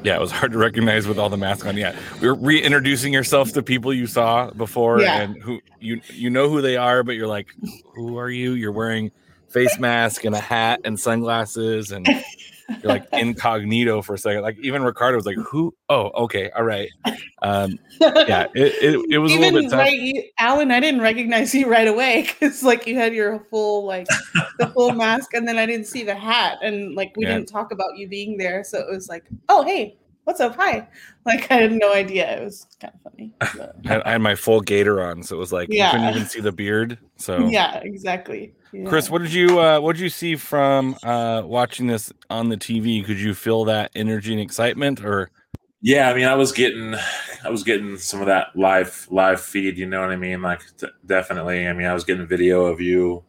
[0.02, 1.76] yeah, it was hard to recognize with all the masks on.
[1.76, 5.22] Yeah, you're reintroducing yourself to people you saw before yeah.
[5.22, 7.48] and who you you know who they are, but you're like,
[7.94, 8.52] who are you?
[8.52, 9.10] You're wearing
[9.48, 12.06] face mask and a hat and sunglasses and
[12.68, 14.42] you're like incognito for a second.
[14.42, 15.74] Like even Ricardo was like, "Who?
[15.88, 16.88] Oh, okay, all right."
[17.42, 19.80] Um, yeah, it, it, it was even a little bit tough.
[19.80, 24.06] Right, Alan, I didn't recognize you right away because like you had your full like
[24.58, 27.34] the full mask, and then I didn't see the hat, and like we yeah.
[27.34, 30.56] didn't talk about you being there, so it was like, "Oh, hey, what's up?
[30.56, 30.88] Hi."
[31.24, 32.40] Like I had no idea.
[32.40, 33.32] It was kind of funny.
[34.04, 35.86] I, had my full gator on, so it was like yeah.
[35.86, 36.98] you couldn't even see the beard.
[37.16, 38.54] So yeah, exactly.
[38.72, 38.88] Yeah.
[38.88, 42.56] Chris, what did you uh, what did you see from uh, watching this on the
[42.56, 43.04] TV?
[43.04, 45.30] Could you feel that energy and excitement, or?
[45.86, 46.94] Yeah, I mean, I was getting,
[47.44, 49.76] I was getting some of that live live feed.
[49.76, 50.40] You know what I mean?
[50.40, 51.68] Like, t- definitely.
[51.68, 53.22] I mean, I was getting video of you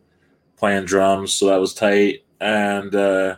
[0.55, 2.23] playing drums, so that was tight.
[2.39, 3.36] And uh,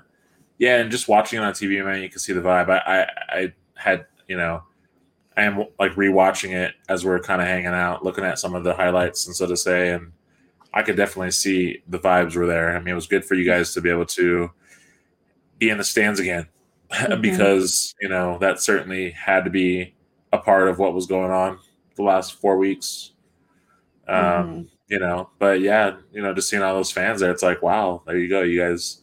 [0.57, 2.69] yeah, and just watching it on TV, man, you can see the vibe.
[2.69, 4.63] I, I, I had, you know,
[5.35, 8.63] I am like rewatching it as we're kind of hanging out, looking at some of
[8.63, 10.11] the highlights and so to say, and
[10.73, 12.75] I could definitely see the vibes were there.
[12.75, 14.49] I mean, it was good for you guys to be able to
[15.59, 16.47] be in the stands again
[16.91, 17.21] mm-hmm.
[17.21, 19.93] because, you know, that certainly had to be
[20.33, 21.59] a part of what was going on
[21.95, 23.11] the last four weeks.
[24.07, 24.61] Um, mm-hmm.
[24.87, 28.01] You know, but yeah, you know, just seeing all those fans there, it's like, wow,
[28.05, 28.41] there you go.
[28.41, 29.01] You guys,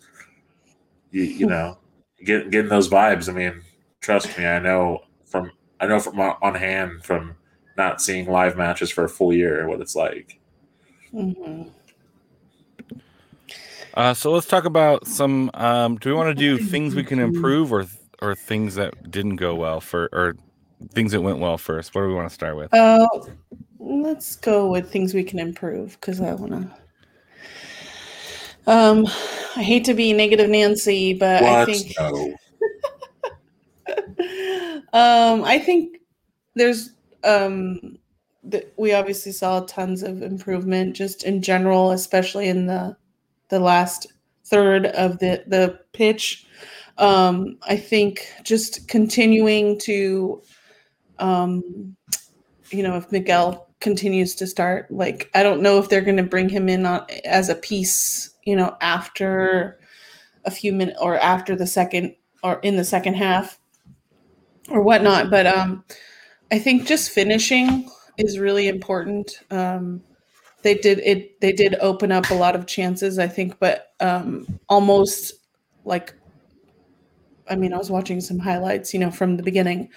[1.15, 1.79] you, you know,
[2.25, 3.29] get, getting those vibes.
[3.29, 3.63] I mean,
[4.01, 7.37] trust me, I know from, I know from on hand from
[7.77, 10.41] not seeing live matches for a full year what it's like.
[11.13, 11.69] Mm-hmm.
[13.95, 15.53] Uh, so let's talk about some.
[15.55, 17.87] Um, do we want to do things we can improve, or
[18.21, 20.35] or things that didn't go well for, or
[20.91, 21.95] things that went well first?
[21.95, 22.75] What do we want to start with?
[22.75, 23.07] Uh,
[23.79, 26.84] let's go with things we can improve because I want to.
[28.67, 29.07] Um,
[29.57, 31.53] I hate to be negative Nancy, but what?
[31.53, 31.93] I think.
[31.99, 32.35] No.
[34.93, 35.99] um, I think
[36.55, 36.91] there's
[37.25, 37.99] um
[38.77, 42.97] we obviously saw tons of improvement just in general, especially in the
[43.49, 44.07] the last
[44.45, 46.47] third of the the pitch.
[46.99, 50.43] Um, I think just continuing to,
[51.19, 51.97] um,
[52.71, 56.23] you know, if Miguel continues to start, like I don't know if they're going to
[56.23, 59.79] bring him in on, as a piece, you know, after
[60.45, 63.59] a few minutes or after the second or in the second half
[64.71, 65.85] or whatnot, but um,
[66.53, 69.41] I think just finishing is really important.
[69.51, 70.03] Um,
[70.63, 71.41] they did it.
[71.41, 75.35] They did open up a lot of chances, I think, but um, almost
[75.85, 76.15] like,
[77.49, 79.91] I mean, I was watching some highlights, you know, from the beginning,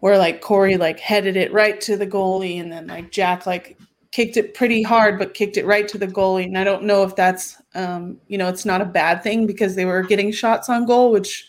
[0.00, 3.78] where like Corey like headed it right to the goalie, and then like Jack like
[4.10, 6.46] kicked it pretty hard, but kicked it right to the goalie.
[6.46, 9.74] And I don't know if that's, um, you know, it's not a bad thing because
[9.74, 11.48] they were getting shots on goal, which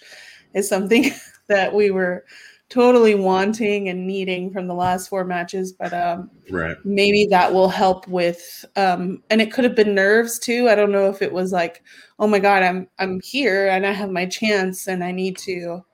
[0.53, 1.12] is something
[1.47, 2.25] that we were
[2.73, 6.75] totally wanting and needing from the last four matches, but um, right.
[6.83, 8.65] maybe that will help with.
[8.75, 10.67] Um, and it could have been nerves too.
[10.67, 11.83] I don't know if it was like,
[12.17, 15.86] oh my god, I'm I'm here and I have my chance and I need to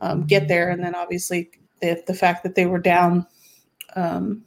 [0.00, 0.70] um, get there.
[0.70, 1.50] And then obviously
[1.82, 3.26] the the fact that they were down
[3.94, 4.42] um,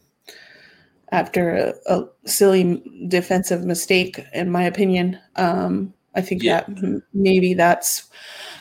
[1.12, 5.20] after a, a, silly defensive mistake, in my opinion.
[5.36, 6.62] Um, I think yeah.
[6.68, 8.10] that maybe that's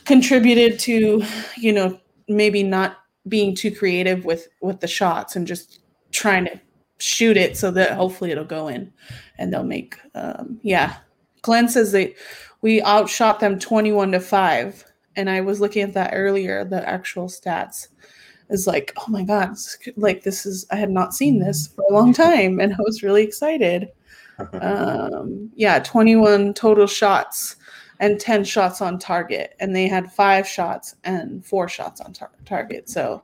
[0.04, 1.22] contributed to
[1.56, 5.80] you know maybe not being too creative with with the shots and just
[6.12, 6.60] trying to
[6.98, 8.92] shoot it so that hopefully it'll go in
[9.38, 10.96] and they'll make um yeah
[11.42, 12.14] glenn says they
[12.62, 14.84] we outshot them 21 to 5
[15.16, 17.88] and i was looking at that earlier the actual stats
[18.50, 19.54] is like oh my god
[19.96, 23.02] like this is i had not seen this for a long time and i was
[23.02, 23.88] really excited
[24.60, 27.56] um yeah 21 total shots
[28.00, 32.30] and 10 shots on target and they had five shots and four shots on tar-
[32.44, 33.22] target so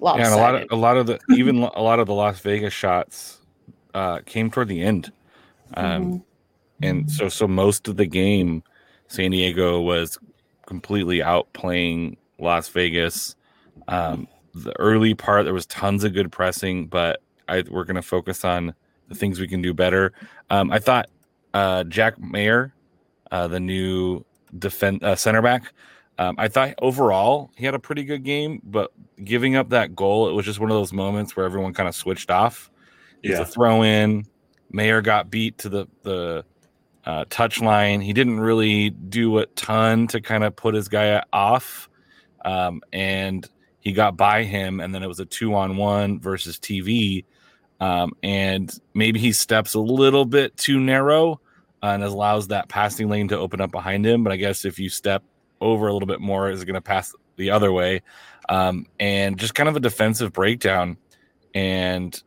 [0.00, 0.26] lopsided.
[0.26, 2.40] Yeah, and a lot of a lot of the even a lot of the Las
[2.40, 3.38] Vegas shots
[3.94, 5.12] uh, came toward the end,
[5.74, 6.22] um, Mhm.
[6.82, 8.62] and so so most of the game,
[9.08, 10.18] San Diego was
[10.66, 13.34] completely outplaying Las Vegas.
[13.88, 18.02] Um, the early part there was tons of good pressing, but I we're going to
[18.02, 18.74] focus on
[19.08, 20.12] the things we can do better.
[20.50, 21.08] Um, I thought
[21.54, 22.74] uh, Jack Mayer,
[23.30, 24.24] uh, the new
[24.58, 25.72] defend uh, center back.
[26.18, 28.92] Um, I thought overall he had a pretty good game, but
[29.24, 31.94] giving up that goal, it was just one of those moments where everyone kind of
[31.94, 32.70] switched off.
[33.22, 33.42] It's Yeah.
[33.42, 34.24] a throw in.
[34.70, 36.44] Mayer got beat to the the
[37.06, 38.00] uh, touch line.
[38.02, 41.88] He didn't really do a ton to kind of put his guy off,
[42.44, 43.48] um, and
[43.88, 44.80] he got by him.
[44.80, 47.24] And then it was a two on one versus TV,
[47.80, 51.40] um, and maybe he steps a little bit too narrow
[51.82, 54.24] uh, and allows that passing lane to open up behind him.
[54.24, 55.22] But I guess if you step
[55.60, 58.02] over a little bit more, is it going to pass the other way,
[58.48, 60.96] um, and just kind of a defensive breakdown.
[61.54, 62.20] And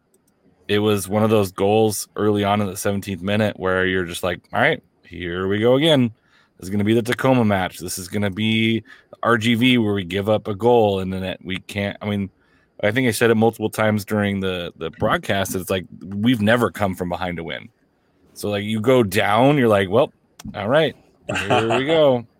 [0.67, 4.23] it was one of those goals early on in the 17th minute where you're just
[4.23, 6.13] like, all right, here we go again.
[6.61, 7.79] This is going to be the Tacoma match.
[7.79, 8.83] This is going to be
[9.23, 11.97] RGV where we give up a goal and then we can't.
[12.03, 12.29] I mean,
[12.83, 15.55] I think I said it multiple times during the the broadcast.
[15.55, 17.69] It's like we've never come from behind to win.
[18.35, 20.13] So like you go down, you're like, well,
[20.53, 20.95] all right,
[21.35, 22.27] here we go.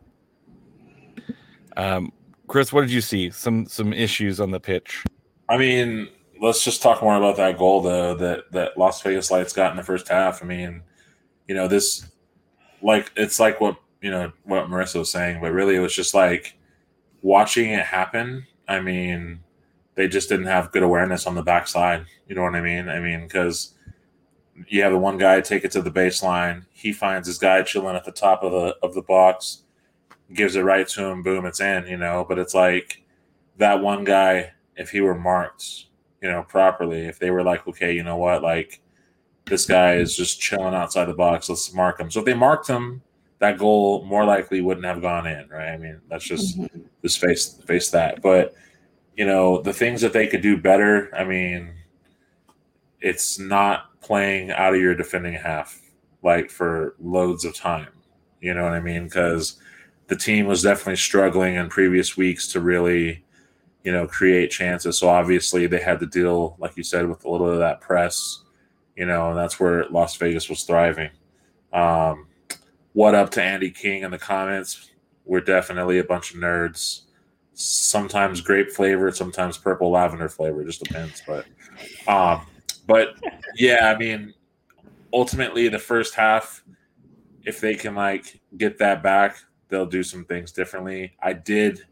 [1.78, 2.12] Um,
[2.48, 3.30] Chris, what did you see?
[3.30, 5.06] Some some issues on the pitch.
[5.48, 6.10] I mean,
[6.42, 9.78] let's just talk more about that goal though that that Las Vegas Lights got in
[9.78, 10.44] the first half.
[10.44, 10.84] I mean,
[11.48, 12.12] you know, this
[12.82, 16.14] like it's like what you know what Marissa was saying, but really it was just
[16.14, 16.58] like
[17.22, 18.46] watching it happen.
[18.68, 19.42] I mean,
[19.96, 22.06] they just didn't have good awareness on the backside.
[22.28, 22.90] You know what I mean?
[22.90, 23.76] I mean, because
[24.68, 27.96] you have the one guy take it to the baseline, he finds his guy chilling
[27.96, 29.64] at the top of the of the box,
[30.34, 31.88] gives it right to him, boom, it's in.
[31.88, 33.04] You know, but it's like
[33.58, 35.86] that one guy if he were marked,
[36.22, 38.82] you know, properly, if they were like, okay, you know what, like
[39.46, 42.10] this guy is just chilling outside the box, let's mark him.
[42.10, 43.02] So if they marked him,
[43.42, 45.70] that goal more likely wouldn't have gone in, right?
[45.72, 46.86] I mean, that's just Mhm.
[47.02, 48.22] just face face that.
[48.22, 48.54] But
[49.18, 51.74] you know, the things that they could do better, I mean,
[53.02, 55.80] it's not playing out of your defending half
[56.24, 57.90] like for loads of time.
[58.42, 59.06] You know what I mean?
[59.06, 59.60] Because
[60.08, 63.24] the team was definitely struggling in previous weeks to really,
[63.84, 65.00] you know, create chances.
[65.00, 68.44] So obviously they had to deal, like you said, with a little of that press,
[68.96, 71.10] you know, and that's where Las Vegas was thriving.
[71.74, 72.28] Um,
[72.94, 74.92] what up to Andy King in the comments?
[75.26, 77.02] We're definitely a bunch of nerds.
[77.54, 81.22] Sometimes grape flavored, sometimes purple lavender flavor, just depends.
[81.26, 81.46] But,
[82.08, 82.46] um,
[82.88, 83.16] but
[83.56, 84.34] yeah, I mean,
[85.14, 86.64] ultimately the first half,
[87.44, 89.38] if they can like get that back,
[89.70, 91.14] they'll do some things differently.
[91.22, 91.86] I did,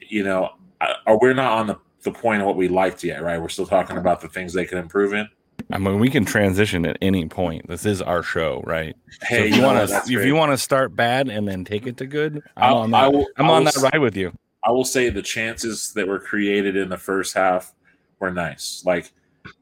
[0.00, 3.40] you know, I, we're not on the, the point of what we liked yet, right?
[3.40, 5.28] We're still talking about the things they can improve in.
[5.70, 7.68] I mean, we can transition at any point.
[7.68, 8.94] This is our show, right?
[9.10, 10.26] so Hey, if you want to, if great.
[10.26, 13.04] you want to start bad and then take it to good, I'm I'll- on that.
[13.04, 14.32] I will- I'm I on that s- ride with you.
[14.64, 17.74] I will say the chances that were created in the first half
[18.20, 18.82] were nice.
[18.86, 19.12] Like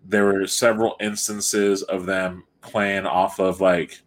[0.04, 4.00] there were several instances of them playing off of like,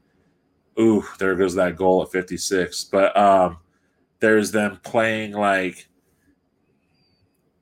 [0.79, 2.83] ooh, there goes that goal at 56.
[2.85, 3.57] But um
[4.19, 5.87] there's them playing like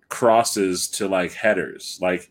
[0.09, 1.97] crosses to like headers.
[2.01, 2.29] Like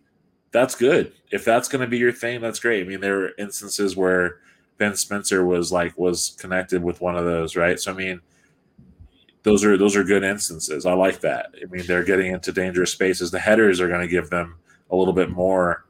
[0.52, 1.12] that's good.
[1.30, 2.84] If that's gonna be your thing, that's great.
[2.84, 4.38] I mean, there were instances where
[4.78, 7.78] Ben Spencer was like was connected with one of those, right?
[7.78, 8.20] So I mean
[9.42, 10.86] those are those are good instances.
[10.86, 11.54] I like that.
[11.60, 13.30] I mean, they're getting into dangerous spaces.
[13.30, 14.56] The headers are going to give them
[14.90, 15.84] a little bit more,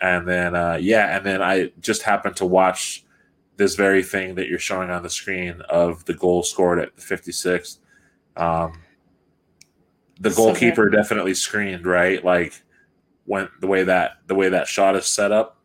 [0.00, 3.04] and then uh, yeah, and then I just happened to watch
[3.56, 7.02] this very thing that you're showing on the screen of the goal scored at the
[7.02, 7.78] 56th.
[8.36, 8.80] Um,
[10.18, 12.62] the So goalkeeper definitely screened right, like
[13.30, 15.56] when the way that the way that shot is set up.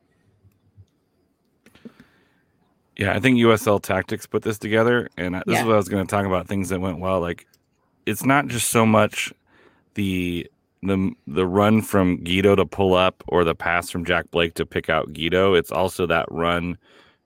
[2.95, 5.89] Yeah, I think USL Tactics put this together, and I- this is what I was
[5.89, 6.47] going to talk about.
[6.47, 7.19] Things that went well.
[7.19, 7.47] Like,
[8.05, 9.33] it's not just so much
[9.95, 10.47] the
[10.83, 14.65] the the run from Guido to pull up or the pass from Jack Blake to
[14.65, 15.55] pick out Guido.
[15.55, 16.77] It's also that run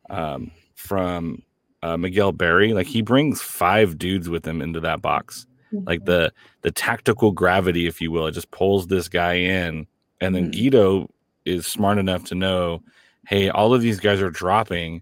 [0.10, 1.44] um, from
[1.84, 2.72] uh, Miguel Berry.
[2.74, 5.46] Like he brings five dudes with him into that box.
[5.72, 6.32] Like the
[6.62, 9.86] the tactical gravity, if you will, it just pulls this guy in,
[10.22, 10.54] and then Mhm.
[10.54, 11.10] Guido
[11.46, 12.82] is smart enough to know,
[13.28, 15.02] hey, all of these guys are dropping.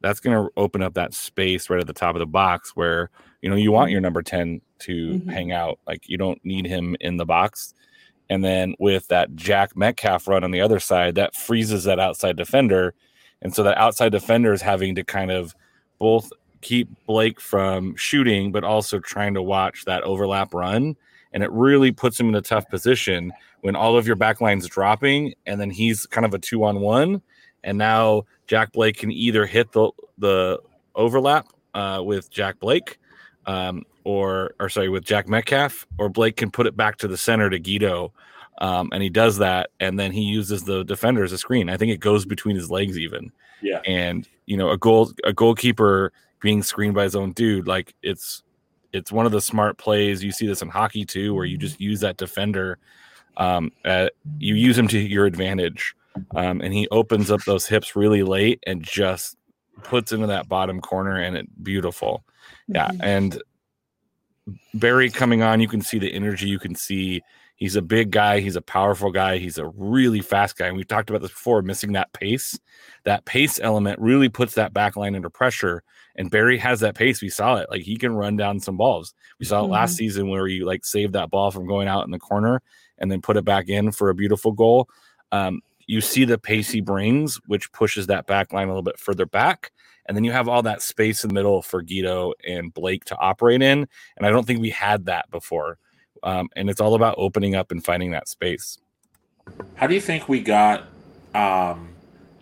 [0.00, 3.10] That's going to open up that space right at the top of the box where
[3.42, 5.30] you know you want your number ten to Mhm.
[5.32, 5.78] hang out.
[5.86, 7.74] Like you don't need him in the box.
[8.28, 12.36] And then with that Jack Metcalf run on the other side, that freezes that outside
[12.36, 12.92] defender.
[13.42, 15.54] And so that outside defender is having to kind of
[15.98, 20.96] both keep Blake from shooting, but also trying to watch that overlap run
[21.36, 23.30] and it really puts him in a tough position
[23.60, 27.20] when all of your backlines dropping, and then he's kind of a two on one,
[27.62, 30.58] and now Jack Blake can either hit the the
[30.94, 32.98] overlap uh, with Jack Blake,
[33.44, 37.18] um, or or sorry, with Jack Metcalf, or Blake can put it back to the
[37.18, 38.14] center to Guido.
[38.62, 41.68] Um, and he does that, and then he uses the defender as a screen.
[41.68, 43.30] I think it goes between his legs, even.
[43.60, 43.82] Yeah.
[43.84, 48.42] And you know, a goal, a goalkeeper being screened by his own dude, like it's
[48.96, 50.24] it's one of the smart plays.
[50.24, 52.78] You see this in hockey too, where you just use that defender.
[53.36, 55.94] Um, at, you use him to your advantage,
[56.34, 59.36] um, and he opens up those hips really late and just
[59.82, 62.24] puts into that bottom corner, and it beautiful.
[62.66, 63.00] Yeah, Mhm.
[63.02, 63.42] and
[64.74, 66.48] Berry coming on, you can see the energy.
[66.48, 67.20] You can see
[67.56, 68.40] he's a big guy.
[68.40, 69.38] He's a powerful guy.
[69.38, 70.68] He's a really fast guy.
[70.68, 72.58] And we've talked about this before, missing that pace.
[73.04, 75.82] That pace element really puts that back line under pressure.
[76.16, 77.20] And Berry has that pace.
[77.20, 77.70] We saw it.
[77.70, 79.14] Like he can run down some balls.
[79.38, 82.10] We saw it last season where he like saved that ball from going out in
[82.10, 82.62] the corner
[82.98, 84.88] and then put it back in for a beautiful goal.
[85.32, 88.98] Um, you see the pace he brings, which pushes that back line a little bit
[88.98, 89.72] further back.
[90.06, 93.18] And then you have all that space in the middle for Guido and Blake to
[93.18, 93.86] operate in.
[94.16, 95.78] And I don't think we had that before.
[96.22, 98.78] Um, and it's all about opening up and finding that space.
[99.74, 100.84] How do you think we got
[101.34, 101.88] um,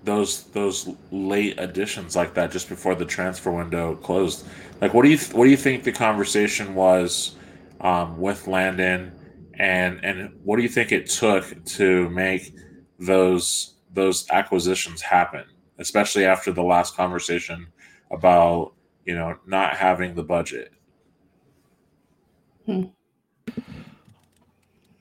[0.05, 4.47] those those late additions like that just before the transfer window closed?
[4.81, 7.37] Like, what do you what do you think the conversation was
[7.81, 9.13] um, with Landon,
[9.55, 12.55] and and what do you think it took to make
[12.99, 15.45] those those acquisitions happen,
[15.79, 17.67] especially after the last conversation
[18.11, 18.75] about
[19.05, 20.73] you know not having the budget?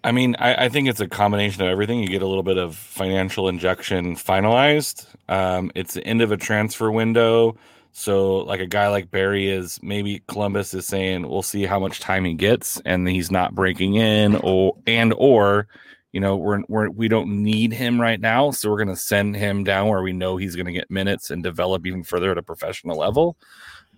[0.04, 2.00] I mean, I, I think it's a combination of everything.
[2.00, 5.06] You get a little bit of financial injection finalized.
[5.30, 7.56] Um, it's the end of a transfer window.
[7.94, 12.00] So, like a guy like Berry is maybe Columbus is saying, we'll see how much
[12.00, 15.68] time he gets, and he's not breaking in, or and or,
[16.12, 19.36] you know, we're we're we don't need him right now, so we're going to send
[19.36, 22.38] him down where we know he's going to get minutes and develop even further at
[22.38, 23.38] a professional level.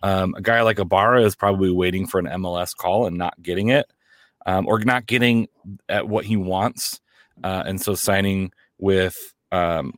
[0.03, 3.69] Um, a guy like Ibarra is probably waiting for an MLS call and not getting
[3.69, 3.87] it
[4.45, 5.47] um, or not getting
[5.89, 7.01] at what he wants.
[7.43, 9.93] Uh, and so signing with um,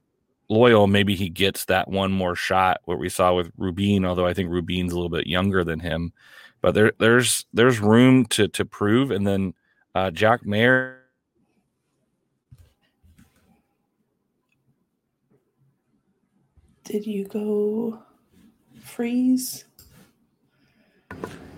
[0.50, 2.80] Loyal, maybe he gets that one more shot.
[2.86, 6.14] What we saw with Rubin, although I think Rubin's a little bit younger than him,
[6.62, 9.12] but there there's there's room to to prove.
[9.12, 9.54] And then
[9.94, 11.02] uh, Jack Mayer.
[16.86, 18.02] Did you go
[18.82, 19.67] freeze?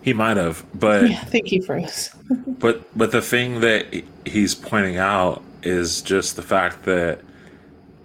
[0.02, 2.10] He might have, but Yeah, I think he froze.
[2.60, 7.22] But but the thing that he's pointing out is just the fact that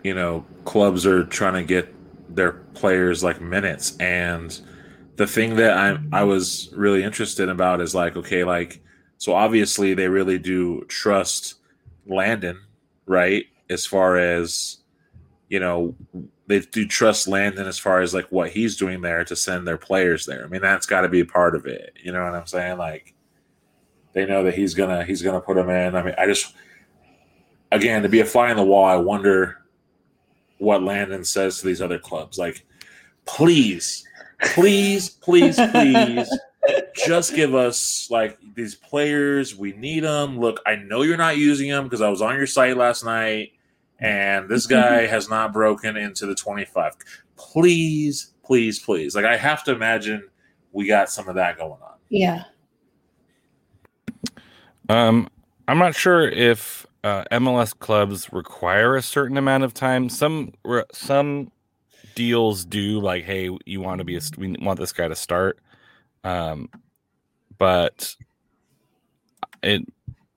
[0.03, 1.93] you know clubs are trying to get
[2.35, 3.97] their players like minutes.
[3.99, 4.59] And
[5.17, 6.29] the thing that I I mm-hmm.
[6.29, 8.81] was really interested about is like okay like
[9.19, 11.55] so obviously they really do trust
[12.07, 12.61] Landon
[13.07, 13.47] right?
[13.71, 14.79] As far as
[15.55, 15.95] you know
[16.47, 19.79] they do trust Landon as far as like what he's doing there to send their
[19.79, 22.35] players there I mean that's got to be a part of it you know what
[22.35, 23.15] I'm saying like
[24.15, 25.95] they know that he's gonna he's gonna put them in.
[25.95, 26.55] I mean, I just
[27.71, 28.85] again to be a fly on the wall.
[28.85, 29.59] I wonder
[30.59, 32.39] what Landon says to these other clubs.
[32.39, 32.65] Like,
[33.27, 34.07] please,
[34.41, 36.39] please, please, please,
[36.95, 39.57] just give us like these players.
[39.57, 40.39] We need them.
[40.39, 43.53] Look, I know you're not using them because I was on your site last night,
[44.01, 46.95] and this guy has not broken into the 25.
[47.37, 49.15] Please, please, please.
[49.15, 50.29] Like, I have to imagine
[50.73, 51.95] we got some of that going on.
[52.09, 52.45] Yeah.
[54.89, 55.29] Um,
[55.67, 60.09] I'm not sure if uh, MLS clubs require a certain amount of time.
[60.09, 60.53] Some
[60.93, 61.51] some
[62.15, 65.59] deals do, like, hey, you want to be a, we want this guy to start.
[66.23, 66.69] Um,
[67.59, 68.15] but
[69.63, 69.83] it,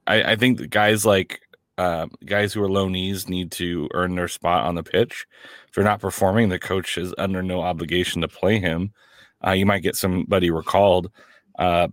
[0.05, 1.41] I, I think that guys like
[1.77, 5.25] uh, guys who are low loanees need to earn their spot on the pitch.
[5.67, 8.93] If they're not performing, the coach is under no obligation to play him.
[9.45, 11.11] Uh, you might get somebody recalled.
[11.59, 11.87] Uh,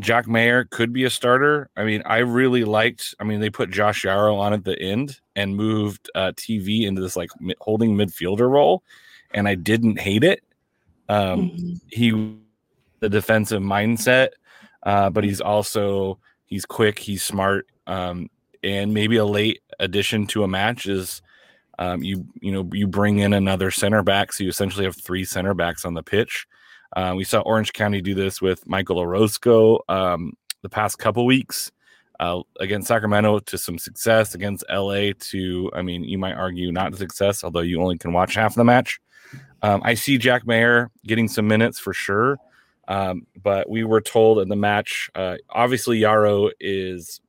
[0.00, 1.70] Jack Mayer could be a starter.
[1.76, 3.14] I mean, I really liked.
[3.20, 7.00] I mean, they put Josh Yaro on at the end and moved uh, TV into
[7.00, 8.82] this like mi- holding midfielder role,
[9.32, 10.42] and I didn't hate it.
[11.08, 11.80] Um, Mhm.
[11.92, 12.36] he
[13.00, 14.30] the defensive mindset,
[14.84, 18.28] uh, but he's also he's quick, he's smart, um,
[18.64, 21.22] and maybe a late addition to a match is
[21.78, 25.24] um, you you know you bring in another center back, so you essentially have three
[25.24, 26.46] center backs on the pitch.
[26.96, 31.72] Uh, we saw Orange County do this with Michael Orozco um, the past couple weeks
[32.20, 36.94] uh, against Sacramento to some success, against LA to, I mean, you might argue not
[36.94, 39.00] success, although you only can watch half the match.
[39.62, 42.38] Um, I see Jack Mayer getting some minutes for sure.
[42.86, 47.20] Um, but we were told in the match, uh, obviously Yaro is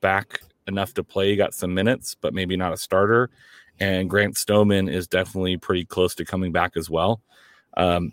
[0.00, 1.36] back enough to play.
[1.36, 3.30] Got some minutes, but maybe not a starter.
[3.78, 7.20] And Grant Stoneman is definitely pretty close to coming back as well.
[7.76, 8.12] Um,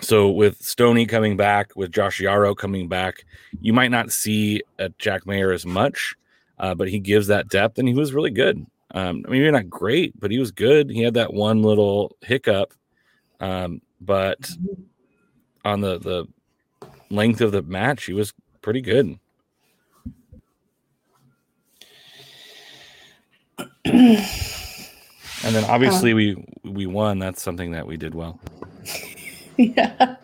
[0.00, 3.24] so with Stoney coming back, with Josh Yaro coming back,
[3.60, 6.14] you might not see a Jack Mayer as much,
[6.58, 8.64] uh, but he gives that depth, and he was really good.
[8.92, 10.88] Um, I mean, maybe not great, but he was good.
[10.88, 12.72] He had that one little hiccup,
[13.40, 14.50] um, but
[15.64, 16.26] on the the
[17.10, 19.18] length of the match, he was pretty good.
[23.84, 27.18] And then obviously we we won.
[27.18, 28.40] That's something that we did well.
[29.56, 30.16] yeah.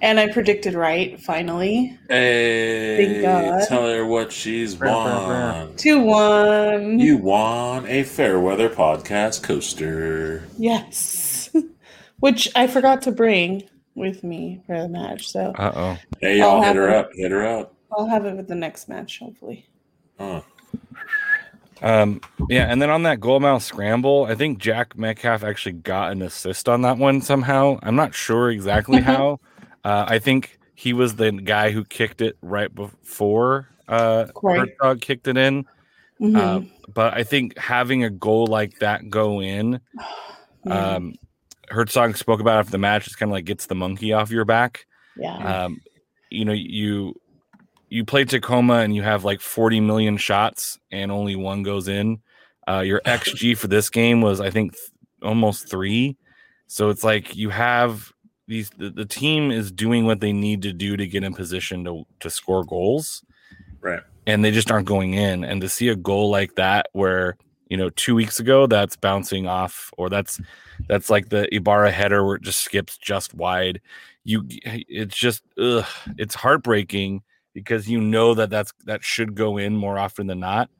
[0.00, 1.96] And I predicted right, finally.
[2.08, 3.62] Hey, God.
[3.68, 5.76] tell her what she's won.
[5.76, 6.98] 2 1.
[6.98, 10.42] You won a Fairweather podcast coaster.
[10.58, 11.50] Yes.
[12.20, 13.62] Which I forgot to bring
[13.94, 15.28] with me for the match.
[15.28, 15.98] So Uh oh.
[16.20, 16.96] Hey, y'all, I'll hit her it.
[16.96, 17.10] up.
[17.14, 17.74] Hit her up.
[17.92, 19.68] I'll have it with the next match, hopefully.
[20.18, 20.40] Huh.
[21.82, 26.12] Um, yeah, and then on that goal mouth scramble, I think Jack Metcalf actually got
[26.12, 27.78] an assist on that one somehow.
[27.82, 29.02] I'm not sure exactly Mhm.
[29.02, 29.40] how.
[29.84, 34.26] Uh, I think he was the guy who kicked it right before uh.
[34.36, 35.66] Hertzog kicked it in.
[36.20, 36.36] Mhm.
[36.36, 36.60] Uh,
[36.94, 39.80] but I think having a goal like that go in,
[40.70, 41.14] um,
[41.70, 43.06] Hertzog spoke about after the match.
[43.08, 44.86] It's kind of like gets the monkey off your back.
[45.16, 45.64] yeah.
[45.64, 45.80] Um,
[46.30, 47.14] you know, you
[47.92, 52.22] you play Tacoma and you have like 40 million shots and only one goes in.
[52.66, 54.90] Uh, your XG for this game was, I think, th-
[55.22, 56.16] almost three.
[56.68, 58.10] So it's like you have
[58.48, 58.70] these.
[58.70, 62.04] The, the team is doing what they need to do to get in position to
[62.20, 63.22] to score goals,
[63.82, 64.00] Right.
[64.26, 65.44] and they just aren't going in.
[65.44, 67.36] And to see a goal like that, where
[67.68, 70.40] you know two weeks ago that's bouncing off, or that's
[70.88, 73.82] that's like the Ibarra header where it just skips just wide.
[74.24, 75.84] You, it's just, ugh,
[76.16, 77.22] it's heartbreaking
[77.54, 80.70] because you know that that's that should go in more often than not.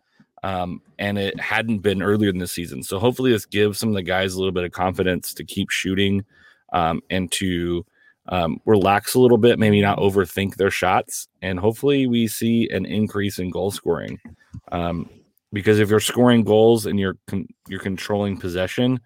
[0.44, 2.82] Um, and it hadn't been earlier in the season.
[2.82, 5.70] So hopefully this gives some of the guys a little bit of confidence to keep
[5.70, 6.24] shooting
[6.72, 7.86] um, and to
[8.28, 11.28] um, relax a little bit, maybe not overthink their shots.
[11.42, 14.18] And hopefully we see an increase in goal scoring.
[14.72, 15.08] Um,
[15.52, 19.00] because if you're scoring goals and you're con- you're controlling possession,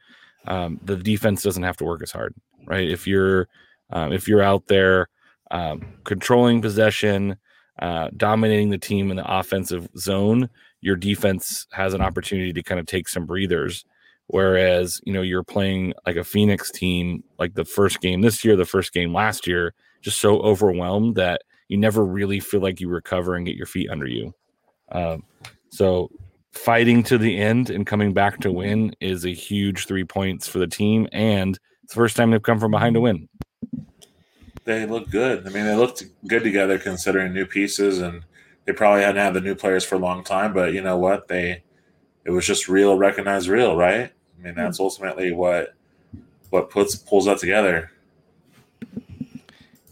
[0.46, 2.34] um, the defense doesn't have to work as hard,
[2.66, 2.88] right?
[2.88, 3.48] If you're
[3.90, 5.08] um, if you're out there
[6.04, 7.36] controlling possession,
[7.80, 10.48] uh, dominating the team in the offensive zone,
[10.80, 13.84] your defense has an opportunity to kind of take some breathers.
[14.28, 18.56] Whereas, you know, you're playing like a Phoenix team, like the first game this year,
[18.56, 22.88] the first game last year, just so overwhelmed that you never really feel like you
[22.88, 24.34] recover and get your feet under you.
[24.90, 25.24] Um,
[25.70, 26.10] so,
[26.52, 30.58] fighting to the end and coming back to win is a huge three points for
[30.58, 31.06] the team.
[31.12, 33.28] And it's the first time they've come from behind to win.
[34.66, 35.46] They look good.
[35.46, 38.24] I mean, they looked good together considering new pieces, and
[38.64, 40.52] they probably hadn't had the new players for a long time.
[40.52, 41.28] But you know what?
[41.28, 41.62] They
[42.24, 44.10] it was just real, recognized real, right?
[44.10, 45.74] I mean, that's ultimately what
[46.50, 47.92] what puts pulls that together.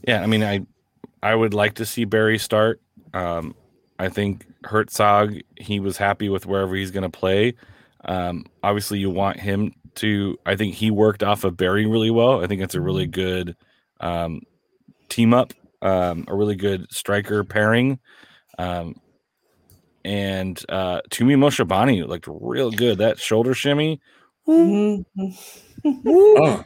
[0.06, 0.66] Yeah, I mean, I
[1.22, 2.80] I would like to see Berry start.
[3.14, 3.54] Um,
[4.00, 7.54] I think Hertzog he was happy with wherever he's going to play.
[8.06, 10.36] Um, obviously, you want him to.
[10.44, 12.42] I think he worked off of Berry really well.
[12.42, 13.56] I think it's a really good
[14.00, 14.42] um,
[15.14, 17.98] team up, um, a really good striker pairing.
[18.58, 18.96] Um,
[20.04, 22.98] and uh, Tumi Moshobane looked real good.
[22.98, 24.00] That shoulder shimmy.
[24.46, 25.04] Mhm.
[25.86, 26.62] Oh,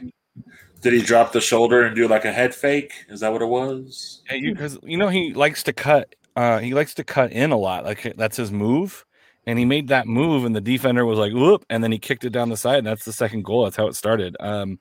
[0.81, 2.93] did he drop the shoulder and do like a head fake?
[3.09, 4.21] Is that what it was?
[4.29, 6.15] Yeah, you because you know he likes to cut.
[6.35, 7.85] Uh, he likes to cut in a lot.
[7.85, 9.05] Like that's his move,
[9.45, 12.25] and he made that move, and the defender was like, "Whoop!" and then he kicked
[12.25, 13.63] it down the side, and that's the second goal.
[13.63, 14.35] That's how it started.
[14.41, 14.79] Um,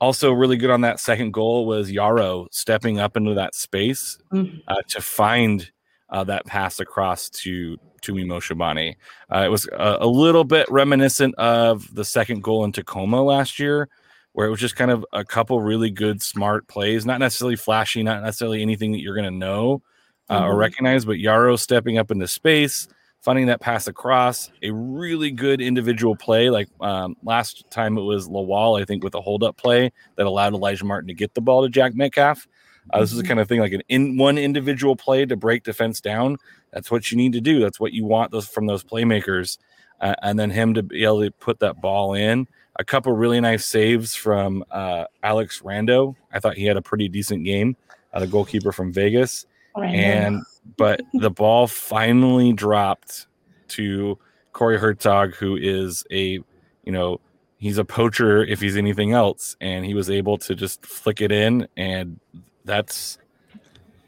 [0.00, 4.62] also, really good on that second goal was Yaro stepping up into that space Mhm.
[4.68, 5.70] uh, to find
[6.10, 8.94] uh, that pass across to Tumi Moshobane.
[9.30, 13.58] Uh, it was a, a little bit reminiscent of the second goal in Tacoma last
[13.58, 13.90] year,
[14.32, 18.02] where it was just kind of a couple really good, smart plays, not necessarily flashy,
[18.02, 19.82] not necessarily anything that you're going to know
[20.30, 20.58] uh, or Mhm.
[20.58, 22.88] recognize, but Yaro stepping up into space,
[23.20, 26.50] finding that pass across, a really good individual play.
[26.50, 30.26] Like um, last time it was Lawal, I think, with a hold up play that
[30.26, 32.46] allowed Elijah Martin to get the ball to Jack Metcalf.
[32.90, 33.28] Uh, this is the Mhm.
[33.28, 36.36] kind of thing like an in one individual play to break defense down.
[36.72, 37.60] That's what you need to do.
[37.60, 39.58] That's what you want those from those playmakers,
[40.00, 42.46] uh, and then him to be able to put that ball in.
[42.76, 46.14] A couple really nice saves from uh, Alex Rando.
[46.32, 47.76] I thought he had a pretty decent game.
[48.14, 49.44] Uh, the goalkeeper from Vegas.
[49.86, 50.42] And
[50.76, 53.26] but the ball finally dropped
[53.68, 54.18] to
[54.52, 56.40] Corey Hertzog, who is a
[56.84, 57.20] you know
[57.56, 61.32] he's a poacher if he's anything else, and he was able to just flick it
[61.32, 62.18] in, and
[62.64, 63.18] that's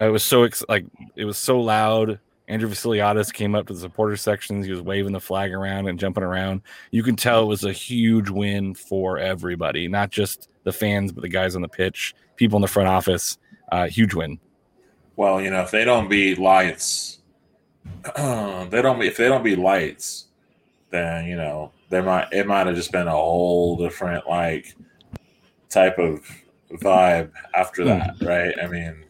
[0.00, 2.18] it was so ex- like it was so loud
[2.50, 4.66] Andrew Vassiliadis came up to the supporter sections.
[4.66, 6.62] He was waving the flag around and jumping around.
[6.90, 11.20] You can tell it was a huge win for everybody, not just the fans, but
[11.20, 13.38] the guys on the pitch, people in the front office.
[13.70, 14.40] Uh, huge win.
[15.20, 17.18] Well, you know, if they don't be lights,
[18.16, 18.98] they don't.
[18.98, 20.28] be If they don't be lights,
[20.88, 24.74] then you know there might it might have just been a whole different like
[25.68, 26.26] type of
[26.72, 27.88] vibe after hmm.
[27.88, 28.54] that, right?
[28.62, 29.04] I mean,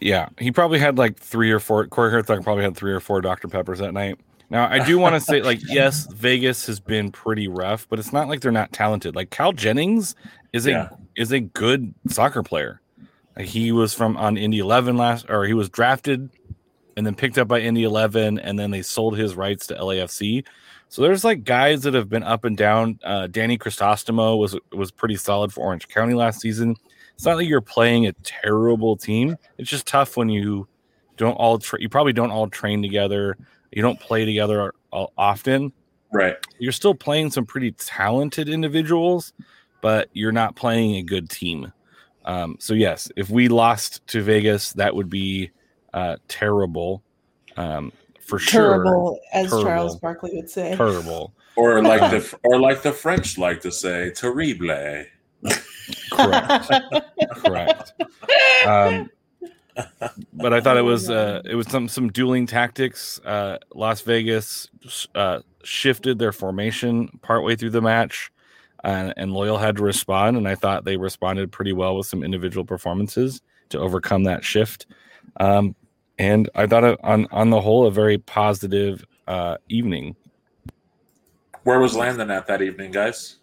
[0.00, 1.84] Yeah, he probably had like three or four.
[1.88, 3.48] Corey Hertzog probably had three or four Dr.
[3.48, 4.20] Peppers that night.
[4.48, 8.12] Now, I do want to say, like, yes, Vegas has been pretty rough, but it's
[8.12, 9.16] not like they're not talented.
[9.16, 10.14] Like Cal Jennings
[10.52, 10.88] is a Yeah.
[11.16, 12.80] is a good soccer player.
[13.38, 16.28] Like, he was from on Indy Eleven last, or he was drafted
[16.96, 20.44] and then picked up by Indy Eleven, and then they sold his rights to LAFC.
[20.88, 22.98] So there's like guys that have been up and down.
[23.04, 26.74] Uh, Danny Crisostomo was was pretty solid for Orange County last season.
[27.14, 29.36] It's not like you're playing a terrible team.
[29.58, 30.66] It's just tough when you
[31.16, 33.36] don't all tra- you probably don't all train together.
[33.70, 35.72] You don't play together all, often.
[36.12, 36.36] right?
[36.58, 39.32] You're still playing some pretty talented individuals,
[39.82, 41.72] but you're not playing a good team.
[42.28, 45.50] Um, so yes, if we lost to Vegas, that would be
[45.94, 47.02] uh, terrible
[47.56, 48.84] um, for sure.
[48.84, 49.64] Terrible, as Terrible.
[49.64, 50.76] Charles Barkley would say.
[50.76, 51.32] Terrible.
[51.56, 55.06] Or like the or like the French like to say, terrible.
[56.12, 56.70] Correct.
[57.36, 57.92] Correct.
[58.66, 59.10] Um,
[60.32, 63.20] but I thought it was uh, it was some some dueling tactics.
[63.24, 64.68] Uh, Las Vegas
[65.14, 68.30] uh, shifted their formation partway through the match,
[68.84, 70.36] and, and Loyal had to respond.
[70.36, 74.86] And I thought they responded pretty well with some individual performances to overcome that shift.
[75.38, 75.74] Um,
[76.18, 80.16] and I thought it, on on the whole a very positive uh, evening.
[81.64, 83.36] Where was Landon at that evening, guys?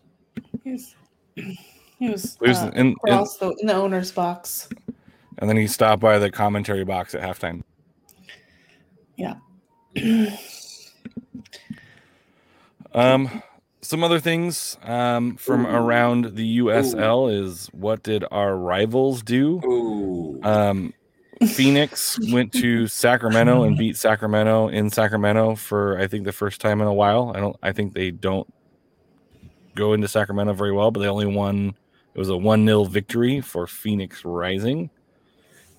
[0.63, 0.95] he was,
[1.35, 4.67] he was, He was uh, in- in- the, in the owner's box.
[5.37, 7.63] And then he stopped by the commentary box at halftime.
[9.15, 9.35] Yeah.
[12.93, 13.43] Um,
[13.85, 19.61] some other things um, from around the USL is what did our rivals do?
[19.65, 20.93] Ooh, Um,
[21.47, 26.81] Phoenix went to Sacramento and beat Sacramento in Sacramento for I think the first time
[26.81, 27.31] in a while.
[27.35, 27.55] I don't.
[27.61, 28.51] I think they don't
[29.75, 31.75] go into Sacramento very well, but they only won.
[32.13, 34.89] It was a one 0 victory for Phoenix Rising.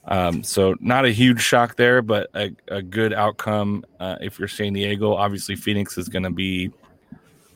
[0.05, 3.85] Um, so not a huge shock there, but a, a good outcome.
[3.99, 6.71] Uh, if you're San Diego, obviously Phoenix is going to be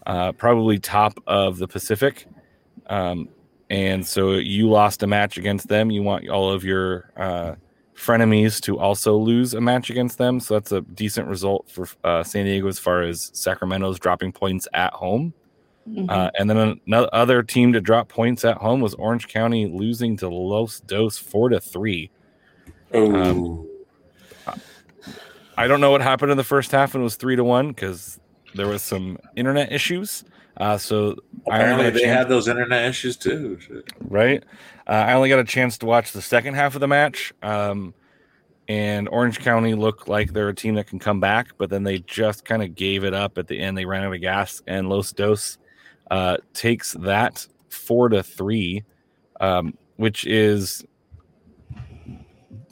[0.07, 2.27] uh, probably top of the Pacific.
[2.87, 3.29] Um,
[3.69, 5.91] and so you lost a match against them.
[5.91, 7.55] You want all of your uh,
[7.95, 10.41] frenemies to also lose a match against them.
[10.41, 14.67] So that's a decent result for uh, San Diego as far as Sacramento's dropping points
[14.75, 15.33] at home.
[15.89, 16.11] Mhm.
[16.11, 20.17] Uh, and then another other team to drop points at home was Orange County losing
[20.19, 22.11] to Los Dos four to three.
[22.95, 23.67] ooh.
[25.57, 27.69] I don't know what happened in the first half and it was three to one
[27.69, 28.19] because
[28.55, 30.25] there was some internet issues.
[30.57, 33.59] Uh, so Apparently, they chance- had those internet issues too.
[34.01, 34.45] Right?
[34.87, 37.33] Uh, I only got a chance to watch the second half of the match.
[37.43, 37.95] Um,
[38.69, 42.01] and Orange County looked like they're a team that can come back, but then they
[42.01, 43.77] just kind of gave it up at the end.
[43.77, 45.59] They ran out of gas, and Los Dos
[46.11, 48.85] uh, takes that four to three,
[49.41, 50.85] um, which is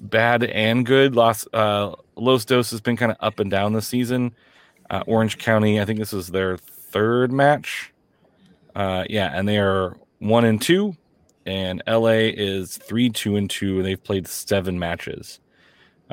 [0.00, 1.16] bad and good.
[1.16, 4.34] Los, uh, Los Dos has been kind of up and down this season.
[4.90, 7.92] Uh, Orange County, I think this is their third match.
[8.74, 10.96] Uh, yeah, and they are one and two,
[11.46, 15.40] and LA is three, two, and two, and they've played seven matches.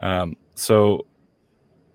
[0.01, 1.05] Um, so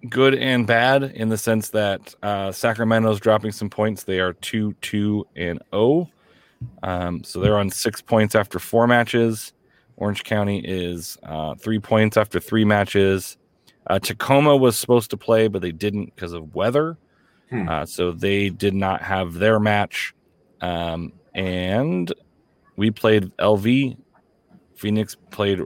[0.08, 4.04] good and bad in the sense that uh, Sacramento's dropping some points.
[4.04, 6.08] They are two, two, and oh.
[6.82, 9.52] Um, so they're on six points after four matches.
[9.96, 13.36] Orange County is uh, three points after three matches.
[13.90, 16.96] Uh, Tacoma was supposed to play, but they didn't because of weather.
[17.48, 17.68] Hmm.
[17.68, 20.14] Uh, so they did not have their match.
[20.60, 22.12] Um, and
[22.76, 23.96] we played LV.
[24.76, 25.62] Phoenix played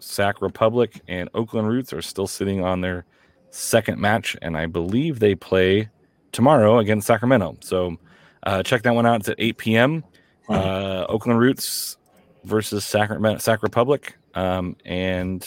[0.00, 3.04] Sac Republic, and Oakland Roots are still sitting on their
[3.50, 4.38] second match.
[4.40, 5.90] And I believe they play
[6.32, 7.58] tomorrow against Sacramento.
[7.60, 7.98] So
[8.44, 9.20] uh, check that one out.
[9.20, 10.04] It's at 8 p.m.
[10.48, 11.98] Uh, Oakland Roots
[12.44, 14.16] versus Sacramento, Sac Republic.
[14.34, 15.46] Um, and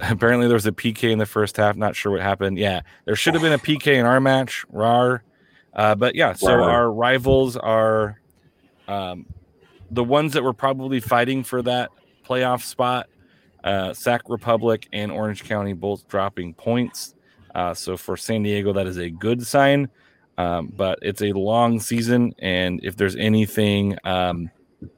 [0.10, 1.76] apparently there was a PK in the first half.
[1.76, 2.58] Not sure what happened.
[2.58, 4.64] Yeah, there should have been a PK in our match.
[4.70, 5.22] Rar.
[5.72, 8.20] Uh, but yeah, so our rivals are
[8.86, 9.26] um,
[9.90, 11.90] the ones that were probably fighting for that
[12.24, 13.08] playoff spot.
[13.64, 17.14] Uh, Sac Republic and Orange County both dropping points.
[17.54, 19.88] Uh, so for San Diego, that is a good sign.
[20.36, 24.50] Um, but it's a long season, and if there's anything um,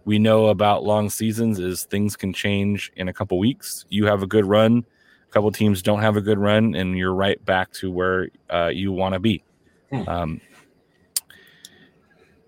[0.05, 3.85] we know about long seasons, is things can change in a couple weeks.
[3.89, 4.85] You have a good run,
[5.29, 8.69] a couple teams don't have a good run, and you're right back to where uh,
[8.69, 9.43] you want to be.
[9.91, 10.09] Hmm.
[10.09, 10.41] Um,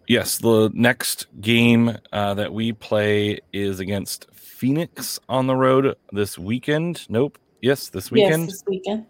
[0.06, 6.38] yes, the next game uh, that we play is against Phoenix on the road this
[6.38, 7.08] weekend.
[7.08, 7.38] Nope.
[7.60, 8.44] Yes, this weekend.
[8.44, 9.06] Yes, this weekend.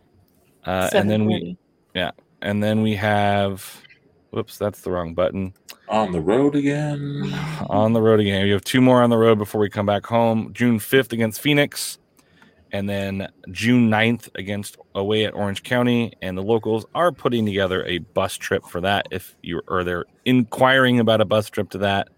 [0.64, 1.56] uh, and then we
[1.94, 2.10] yeah,
[2.42, 3.82] and then we have.
[4.30, 5.54] Whoops, that's the wrong button.
[5.88, 7.32] On the road again.
[7.70, 8.44] on the road again.
[8.44, 10.52] We have two more on the road before we come back home.
[10.52, 11.98] June 5th against Phoenix,
[12.72, 16.12] and then June 9th against away at Orange County.
[16.20, 19.06] And the locals are putting together a bus trip for that.
[19.10, 22.08] If you are they're inquiring about a bus trip to that.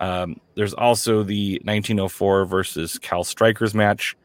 [0.00, 4.16] Um, there's also the 1904 versus Cal Strikers match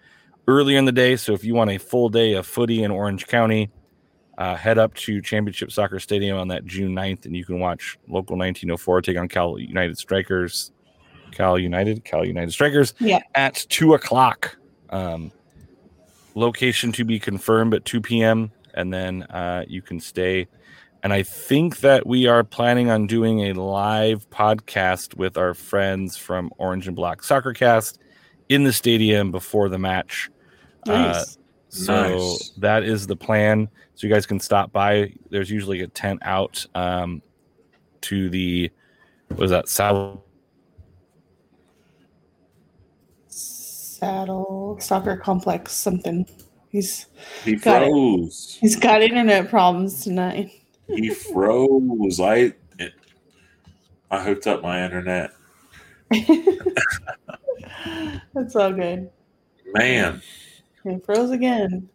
[0.48, 1.16] earlier in the day.
[1.16, 3.70] So if you want a full day of footy in Orange County,
[4.40, 8.00] uh, head up to Championship Soccer Stadium on that June 9th, and you can watch
[8.08, 10.72] local 1904 take on Cal United Strikers.
[11.32, 13.20] Cal United, Cal United Strikers Yeah.
[13.36, 14.58] at two o'clock.
[14.90, 15.32] Um,
[16.36, 18.52] location to be confirmed at 2 p.m.
[18.74, 20.48] And then uh, you can stay.
[21.04, 26.18] And I think that we are planning on doing a live podcast with our friends
[26.18, 28.00] from Orange and Black Soccer Cast
[28.50, 30.30] in the stadium before the match.
[30.88, 31.38] Uh, Nice.
[31.70, 32.50] So Nice.
[32.58, 33.70] that is the plan.
[33.96, 35.14] So you guys can stop by.
[35.30, 37.22] There's usually a tent out um,
[38.02, 38.70] to the
[39.30, 40.20] what is that South
[43.28, 46.26] Saddle soccer complex something.
[46.70, 47.08] He's
[47.44, 47.90] He Got it.
[47.90, 48.58] froze.
[48.62, 50.52] he's got internet problems tonight.
[50.88, 52.20] He froze.
[52.20, 52.54] I
[54.12, 55.32] I hooked up my internet.
[58.34, 59.10] That's all good.
[59.74, 60.22] Man.
[60.84, 61.90] He froze again.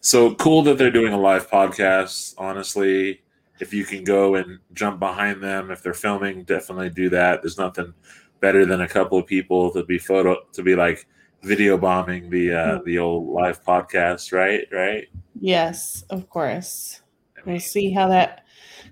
[0.00, 2.34] So cool that they're doing a live podcast.
[2.38, 3.22] Honestly,
[3.60, 7.42] if you can go and jump behind them, if they're filming, definitely do that.
[7.42, 7.92] There's nothing
[8.40, 11.06] better than a couple of people to be photo to be like
[11.42, 14.66] video bombing the uh, the old live podcast, right?
[14.72, 15.08] Right.
[15.40, 17.00] Yes, of course.
[17.36, 18.44] I We'll see how that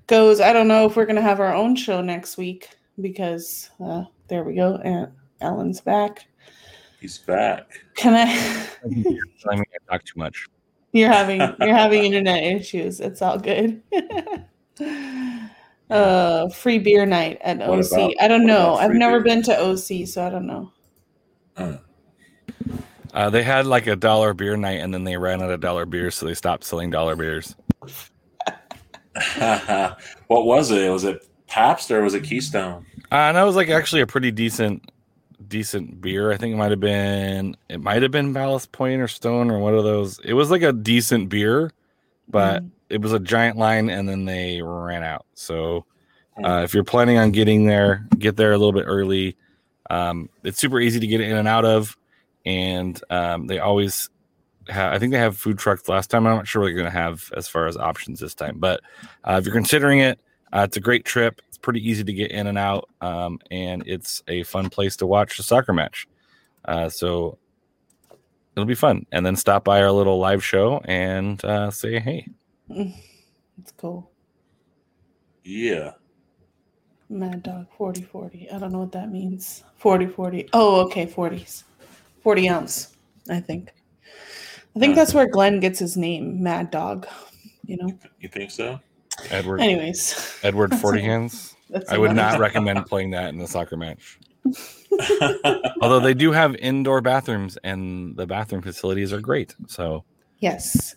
[0.06, 0.40] goes.
[0.40, 2.68] I don't know if we're gonna have our own show next week
[3.00, 4.76] because uh, there we go.
[4.76, 5.08] And
[5.40, 6.26] Ellen's back.
[7.04, 7.66] He's back.
[7.96, 8.66] Can I?
[8.82, 10.46] I mean, I talk too much.
[10.92, 12.98] you're having you're having internet issues.
[12.98, 13.82] It's all good.
[15.90, 17.92] uh, free beer night at What OC.
[17.92, 18.76] about- I don't know.
[18.76, 19.34] I've never beer?
[19.34, 20.72] been to OC, so I don't know.
[21.58, 21.76] Uh,
[23.12, 25.84] Uh, they had like a dollar beer night, and then they ran out of dollar
[25.84, 27.54] beers, so they stopped selling dollar beers.
[30.26, 30.88] what was it?
[30.90, 32.86] Was it Pabst or was it Keystone?
[33.12, 34.90] Uh, and that was like actually a pretty decent,
[35.48, 36.32] decent beer.
[36.32, 39.58] I think it might have been, it might have been Ballast Point or Stone or
[39.58, 40.18] one of those.
[40.20, 41.70] It was like a decent beer,
[42.28, 42.70] but Mm.
[42.90, 45.26] it was a giant line, and then they ran out.
[45.34, 45.84] So
[46.36, 46.44] Hmm.
[46.44, 49.36] uh, if you're planning on getting there, get there a little bit early.
[49.90, 51.96] Um, it's super easy to get in and out of,
[52.44, 54.10] and um, they always
[54.68, 54.92] have.
[54.94, 56.26] I think they have food trucks last time.
[56.26, 58.80] I'm not sure what they're going to have as far as options this time, but
[59.24, 60.18] uh, if you're considering it,
[60.52, 61.40] uh, it's a great trip.
[61.64, 65.06] It's pretty easy to get in and out, um, and it's a fun place to
[65.06, 66.06] watch a soccer match.
[66.66, 67.38] Uh, so
[68.54, 72.28] it'll be fun, and then stop by our little live show and uh, say hey.
[72.68, 74.10] It's cool.
[75.42, 75.92] Yeah.
[77.08, 78.50] Mad Dog 40 40.
[78.50, 79.64] I don't know what that means.
[79.76, 80.50] 40 40.
[80.52, 81.62] Oh, okay, 40s.
[82.22, 82.94] 40 ounce,
[83.30, 83.72] I think.
[84.76, 87.06] I think that's where Glenn gets his name, Mad Dog.
[87.64, 87.98] You know?
[88.20, 88.80] You think so?
[89.30, 91.53] Edward Anyways, Edward That's Forty Hands.
[91.70, 94.18] That's I would not recommend playing that in a soccer match.
[95.80, 99.54] Although they do have indoor bathrooms and the bathroom facilities are great.
[99.66, 100.04] So
[100.38, 100.96] Yes.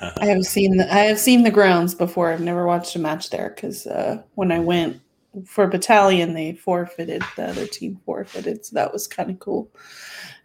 [0.00, 2.30] I have seen the I have seen the grounds before.
[2.32, 5.00] I've never watched a match there because uh, when I went
[5.46, 7.22] for battalion, they forfeited.
[7.36, 9.68] The other team forfeited, so that was kind of cool.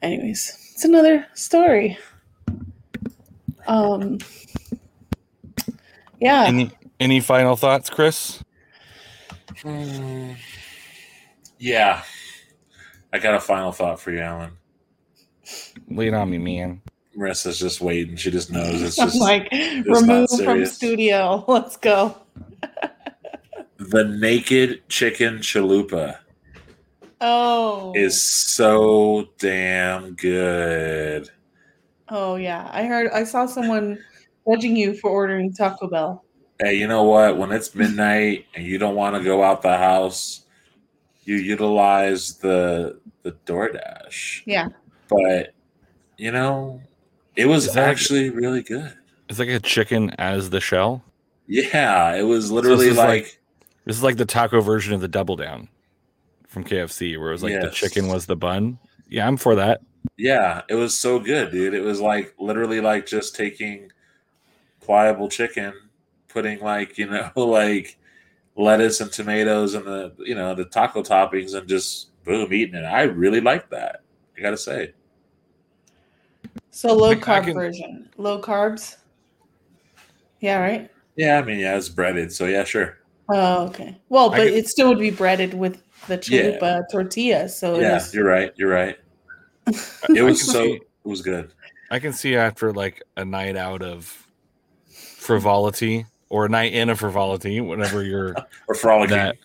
[0.02, 1.98] Anyways, it's another story.
[3.68, 4.20] Um.
[6.20, 6.46] Yeah.
[6.46, 8.44] any any final thoughts, Chris?
[11.58, 12.04] Yeah.
[13.12, 14.52] I got a final thought for you, Alan.
[15.90, 16.82] Lay it on me, man.
[17.18, 18.16] Marissa's just waiting.
[18.16, 21.44] She just knows it's I'm just like not remove from studio.
[21.48, 22.16] Let's go.
[23.78, 26.18] the naked chicken chalupa
[27.22, 27.92] Oh.
[27.96, 31.30] is so damn good.
[32.08, 33.12] Oh yeah, I heard.
[33.12, 34.00] I saw someone
[34.50, 36.24] judging you for ordering Taco Bell.
[36.60, 37.38] Hey, you know what?
[37.38, 40.42] When it's midnight and you don't want to go out the house,
[41.24, 44.44] you utilize the the DoorDash.
[44.46, 44.70] Yeah.
[45.10, 45.54] But
[46.18, 46.82] you know,
[47.36, 48.94] it was Is that- actually really good.
[49.30, 51.04] It's like a chicken as the shell.
[51.48, 53.40] Yeah, it was literally is like, like-
[53.86, 55.70] This is like the taco version of the double down
[56.48, 58.80] from KFC, where it was like the chicken was the bun.
[59.08, 59.82] Yeah, I'm for that.
[60.18, 61.74] Yeah, it was so good, dude.
[61.76, 63.92] It was like literally like just taking
[64.82, 65.74] pliable chicken,
[66.30, 67.98] putting like, you know, like
[68.56, 72.86] lettuce and tomatoes and the, you know, the taco toppings and just boom, eating it.
[72.86, 74.02] I really like that.
[74.38, 74.94] I gotta say.
[76.72, 78.10] So low I- I carb can- version.
[78.18, 78.98] Low carbs.
[80.40, 80.90] Yeah, right.
[81.16, 82.98] Yeah, I mean, yeah, it's breaded, so yeah, sure.
[83.30, 83.98] Oh, okay.
[84.08, 86.82] Well, but could- it still would be breaded with the Yeah.
[86.92, 87.50] tortilla.
[87.50, 88.54] So it Yeah, was- you're right.
[88.56, 88.98] You're right.
[90.16, 91.54] It was so it was good.
[91.92, 94.26] I can see after like a night out of
[95.18, 98.36] frivolity or a night in of frivolity, whenever you're
[98.68, 99.18] Or frolicking.
[99.18, 99.38] that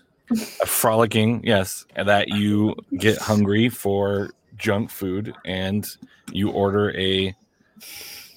[0.66, 5.87] frolicking, yes, that you get hungry for junk food and
[6.32, 7.35] you order a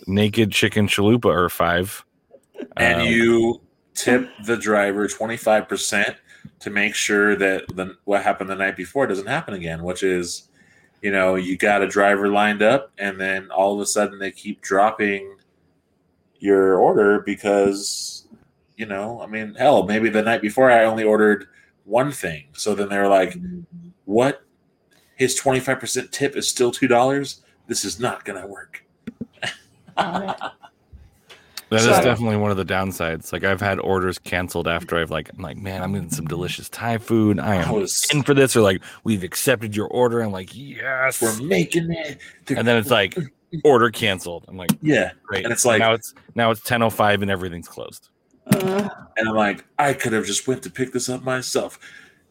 [0.08, 2.04] naked chicken chalupa or five.
[2.78, 3.62] and Um, you
[3.94, 6.16] tip the driver 25%
[6.60, 10.50] to make sure that the what happened the night before doesn't happen again which is
[11.02, 14.32] you know you got a driver lined up and then all of a sudden they
[14.32, 15.36] keep dropping
[16.40, 18.17] your order because
[18.78, 21.48] you know i mean hell maybe the night before i only ordered
[21.84, 23.36] one thing so then they were like
[24.06, 24.44] what
[25.16, 28.86] his 25% tip is still $2 this is not gonna work
[29.98, 30.52] Got it.
[31.70, 32.02] That is Sorry.
[32.06, 33.34] definitely one of the downsides.
[33.34, 36.70] Like I've had orders canceled after I've like I'm like, man, I'm getting some delicious
[36.70, 37.40] Thai food.
[37.42, 38.56] I I am was in for this.
[38.56, 40.22] Or like, we've accepted your order.
[40.22, 41.22] I'm like, yes.
[41.22, 43.18] we're making it And then it's like
[43.66, 44.46] order canceled.
[44.48, 45.44] I'm like, yeah great.
[45.44, 48.08] And it's like- now it's now it's 10:05 and everything's closed.
[48.54, 48.88] Uh,
[49.18, 51.80] and I'm like, I could have just went to pick this up myself.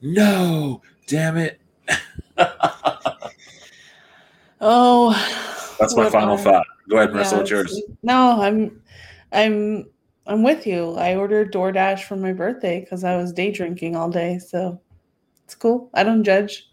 [0.00, 1.60] No, damn it.
[4.60, 6.66] oh, That's my final are- thought.
[6.88, 7.32] Go ahead, Marissa.
[7.32, 7.82] Yeah, what's yours?
[8.04, 8.80] No, I'm,
[9.32, 9.88] I'm,
[10.28, 10.92] I'm with you.
[10.94, 14.80] I ordered DoorDash for my birthday because I was day drinking all day, so
[15.44, 15.90] it's cool.
[15.94, 16.68] I don't judge.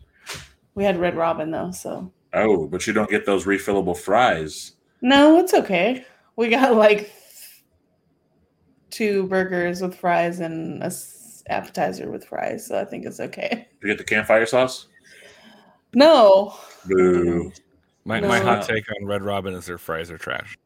[0.75, 4.73] We had Red Robin though, so Oh, but you don't get those refillable fries.
[5.01, 6.05] no, it's okay.
[6.35, 7.11] We got like
[8.93, 13.67] two burgers with fries and a s- appetizer with fries, so I think it's okay.
[13.81, 14.87] You get the campfire sauce?
[15.93, 16.55] No,
[16.87, 17.51] Boo.
[18.05, 20.57] My my hot take on Red Robin is their fries are trash.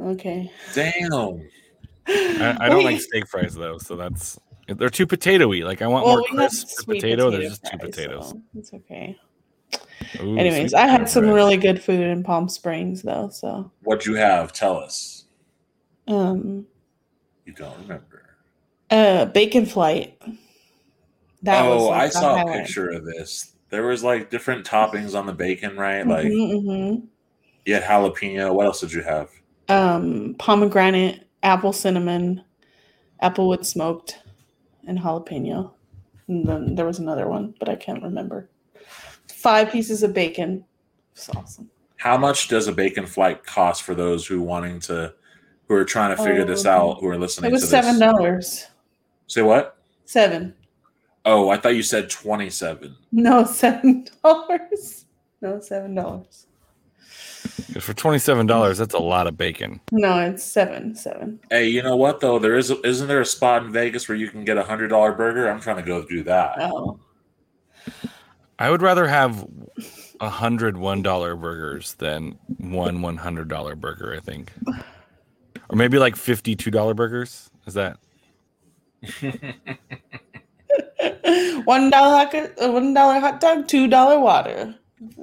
[0.00, 0.50] okay.
[0.74, 1.48] Damn.
[2.06, 5.64] I, I don't like steak fries though, so that's they're too potatoy.
[5.64, 7.30] Like I want Well, more we crisp sweet potato.
[7.30, 8.30] There's just two fries, potatoes.
[8.30, 9.16] so it's okay.
[10.20, 11.34] Ooh, Anyways, I had some fries.
[11.34, 14.52] really good food in Palm Springs though, so What'd you have?
[14.52, 15.24] Tell us.
[16.08, 16.66] um
[17.50, 18.22] You don't remember.
[18.90, 20.16] uh bacon flight.
[21.42, 23.56] That was oh, like I saw a picture of this.
[23.70, 26.06] There was like different toppings on the bacon, right?
[26.06, 27.02] Like Mhm, mhm.
[27.66, 28.54] you had jalapeno.
[28.54, 29.30] What else did you have?
[29.68, 32.44] um pomegranate, apple cinnamon,
[33.20, 34.20] applewood smoked,
[34.86, 35.72] and jalapeno.
[36.28, 38.48] And then there was another one, but I can't remember.
[39.28, 40.64] Five pieces of bacon.
[41.14, 41.68] It's awesome.
[41.96, 45.14] How much does a bacon flight cost for those who wanting to
[45.70, 48.66] who are trying to figure this Um, out, who are listening It was seven dollars.
[49.28, 49.76] Say what?
[50.04, 50.52] Seven.
[51.24, 52.92] Oh, I thought you said 27.
[53.12, 55.04] No, seven dollars.
[55.40, 56.46] No, seven dollars.
[57.72, 59.80] 'Cause for twenty seven dollars, that's a lot of bacon.
[59.92, 60.96] No, it's seven.
[60.96, 61.38] Seven.
[61.50, 62.40] Hey, you know what though?
[62.40, 65.12] There is isn't there a spot in Vegas where you can get a hundred dollar
[65.12, 65.48] burger?
[65.48, 66.56] I'm trying to go do that.
[66.58, 66.98] Oh.
[68.58, 69.46] I would rather have
[70.20, 74.12] a hundred one dollar burgers than one one hundred dollar burger.
[74.14, 74.52] I think,
[75.70, 77.48] or maybe like fifty two dollar burgers.
[77.66, 77.96] Is that
[81.64, 84.74] one dollar hot, uh, one dollar hot dog, two dollar water.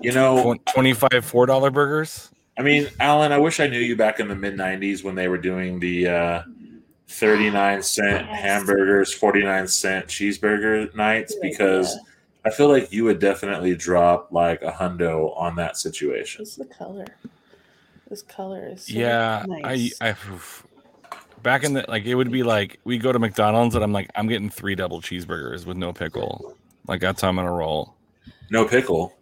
[0.02, 2.32] You know, twenty five four dollar burgers?
[2.58, 5.28] I mean, Alan, I wish I knew you back in the mid '90s when they
[5.28, 6.44] were doing the uh,
[7.10, 8.42] 39 cent Yes.
[8.42, 11.50] hamburgers, 49 cent cheeseburger nights Yeah.
[11.50, 11.96] because
[12.46, 16.42] I feel like you would definitely drop like a hundo on that situation.
[16.42, 17.06] What's the color?
[18.10, 19.94] This color is so yeah, nice.
[20.02, 20.16] I I
[21.44, 24.10] back in the like it would be like we go to McDonald's and I'm like
[24.16, 26.56] I'm getting three double cheeseburgers with no pickle.
[26.88, 27.96] Like that's how I'm gonna roll.
[28.50, 29.14] No pickle.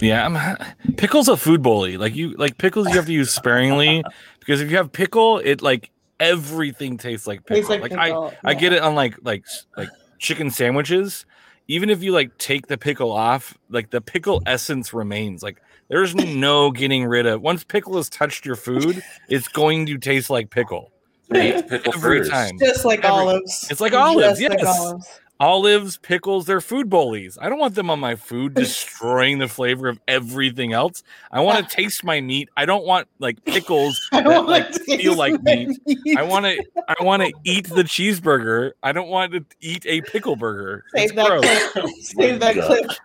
[0.00, 1.96] Yeah, I'm pickle's a food bully.
[1.96, 4.04] Like you like pickles you have to use sparingly
[4.40, 7.56] because if you have pickle, it like everything tastes like pickle.
[7.56, 9.44] Tastes like, like I pickle, I get it on like like
[9.76, 11.26] like chicken sandwiches.
[11.66, 15.42] Even if you like take the pickle off, like the pickle essence remains.
[15.42, 17.40] Like there's no getting rid of.
[17.42, 20.92] Once pickle has touched your food, it's going to taste like pickle
[21.34, 22.30] Eat pickle every first.
[22.30, 22.58] time.
[22.58, 23.68] Just like Every- olives.
[23.70, 24.78] It's like olives, Just like yes.
[24.80, 25.20] olives.
[25.40, 27.38] Olives, pickles, they're food bullies.
[27.40, 31.04] I don't want them on my food, destroying the flavor of everything else.
[31.30, 32.48] I want to taste my meat.
[32.56, 36.18] I don't want like pickles I that don't like feel like taste meat.
[36.18, 36.64] I want to.
[36.88, 38.72] I want to eat the cheeseburger.
[38.82, 40.84] I don't want to eat a pickle burger.
[40.94, 41.72] It's Save that gross.
[41.72, 41.84] clip.
[41.84, 42.98] Oh Save that God.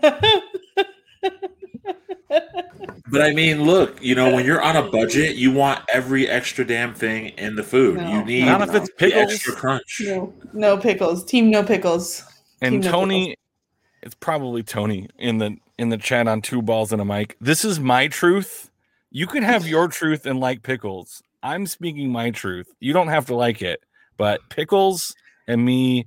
[0.00, 1.54] clip.
[3.10, 6.64] But I mean, look, you know, when you're on a budget, you want every extra
[6.66, 7.98] damn thing in the food.
[7.98, 8.10] No.
[8.10, 9.32] you need Not if it's pickles.
[9.32, 10.00] extra crunch.
[10.04, 11.24] No, no pickles.
[11.24, 12.24] Team no pickles.
[12.62, 13.36] And Team no Tony,
[14.02, 17.36] it's probably Tony in the in the chat on two balls and a mic.
[17.40, 18.70] This is my truth.
[19.10, 21.22] You can have your truth and like pickles.
[21.42, 22.72] I'm speaking my truth.
[22.80, 23.80] You don't have to like it,
[24.16, 25.14] but pickles
[25.46, 26.06] and me,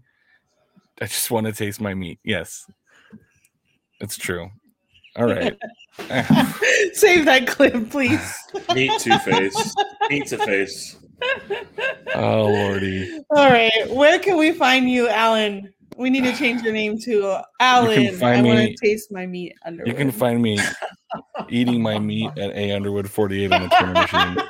[0.99, 2.19] I just want to taste my meat.
[2.23, 2.65] Yes,
[4.01, 4.49] it's true.
[5.15, 5.55] All right.
[6.93, 8.35] Save that clip, please.
[8.73, 9.75] Meet Two Face.
[10.09, 10.95] Meat to face.
[12.15, 13.19] oh lordy.
[13.31, 13.71] All right.
[13.89, 15.73] Where can we find you, Alan?
[15.97, 18.15] We need to change your name to Alan.
[18.15, 19.83] find I want me- to taste my meat under.
[19.85, 20.59] You can find me
[21.49, 24.37] eating my meat at A Underwood 48 on the Twitter machine.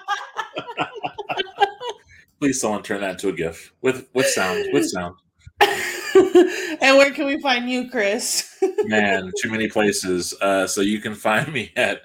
[2.39, 4.65] Please, someone turn that into a GIF with with sound.
[4.73, 5.15] With sound.
[5.61, 8.56] and where can we find you, Chris?
[8.85, 10.33] Man, too many places.
[10.41, 12.01] Uh, so you can find me at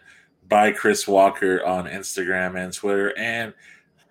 [0.48, 3.54] by Chris Walker on Instagram and Twitter, and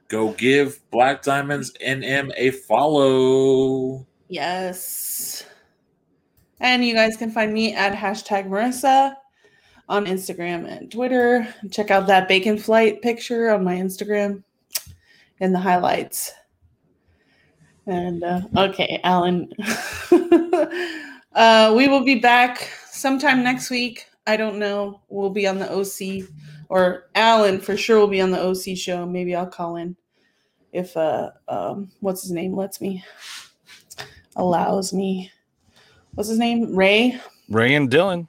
[0.07, 4.05] go give Black Diamonds NM a follow.
[4.27, 5.45] yes.
[6.59, 9.15] And you guys can find me at hashtag Marissa
[9.89, 11.51] on Instagram and Twitter.
[11.71, 14.43] Check out that bacon flight picture on my Instagram
[15.39, 16.33] in the highlights.
[17.87, 19.51] And uh, okay, Alan.
[21.33, 24.05] uh, we will be back sometime next week.
[24.27, 25.01] I don't know.
[25.09, 26.27] We'll be on the OC,
[26.69, 29.05] or Alan for sure will be on the OC show.
[29.05, 29.95] Maybe I'll call in
[30.71, 33.03] if uh, um, what's his name lets me,
[34.35, 35.31] allows me.
[36.15, 36.75] What's his name?
[36.75, 37.19] Ray.
[37.49, 38.27] Ray and Dylan.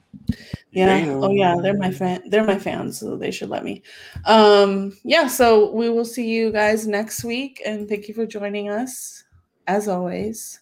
[0.71, 0.93] Yeah.
[0.93, 1.09] Ray.
[1.09, 2.23] Oh yeah, they're my fan.
[2.29, 3.83] They're my fans, so they should let me.
[4.25, 5.27] Um, yeah.
[5.27, 9.23] So we will see you guys next week, and thank you for joining us,
[9.67, 10.59] as always,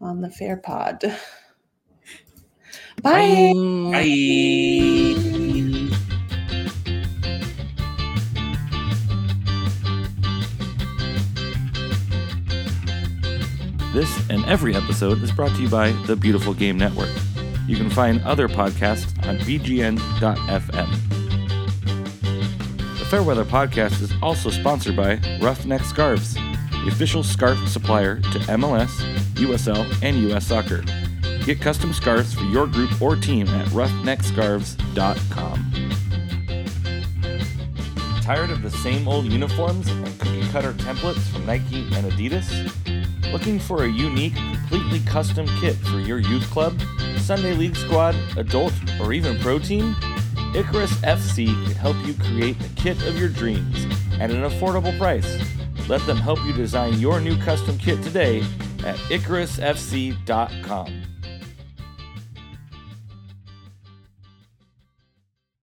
[0.00, 1.02] on the Fair Pod.
[3.02, 3.52] Bye.
[3.92, 4.76] Bye.
[13.92, 17.08] This and every episode is brought to you by the Beautiful Game Network.
[17.66, 20.90] You can find other podcasts on bgn.fm.
[22.98, 28.90] The Fairweather podcast is also sponsored by Roughneck Scarves, the official scarf supplier to MLS,
[29.36, 30.82] USL, and US Soccer.
[31.44, 35.72] Get custom scarves for your group or team at roughneckscarves.com.
[38.22, 42.72] Tired of the same old uniforms and cookie cutter templates from Nike and Adidas?
[43.32, 46.80] Looking for a unique, completely custom kit for your youth club,
[47.18, 49.94] Sunday League squad, adult, or even pro team?
[50.54, 53.84] Icarus FC can help you create the kit of your dreams
[54.18, 55.38] at an affordable price.
[55.88, 58.42] Let them help you design your new custom kit today
[58.84, 61.15] at IcarusFC.com.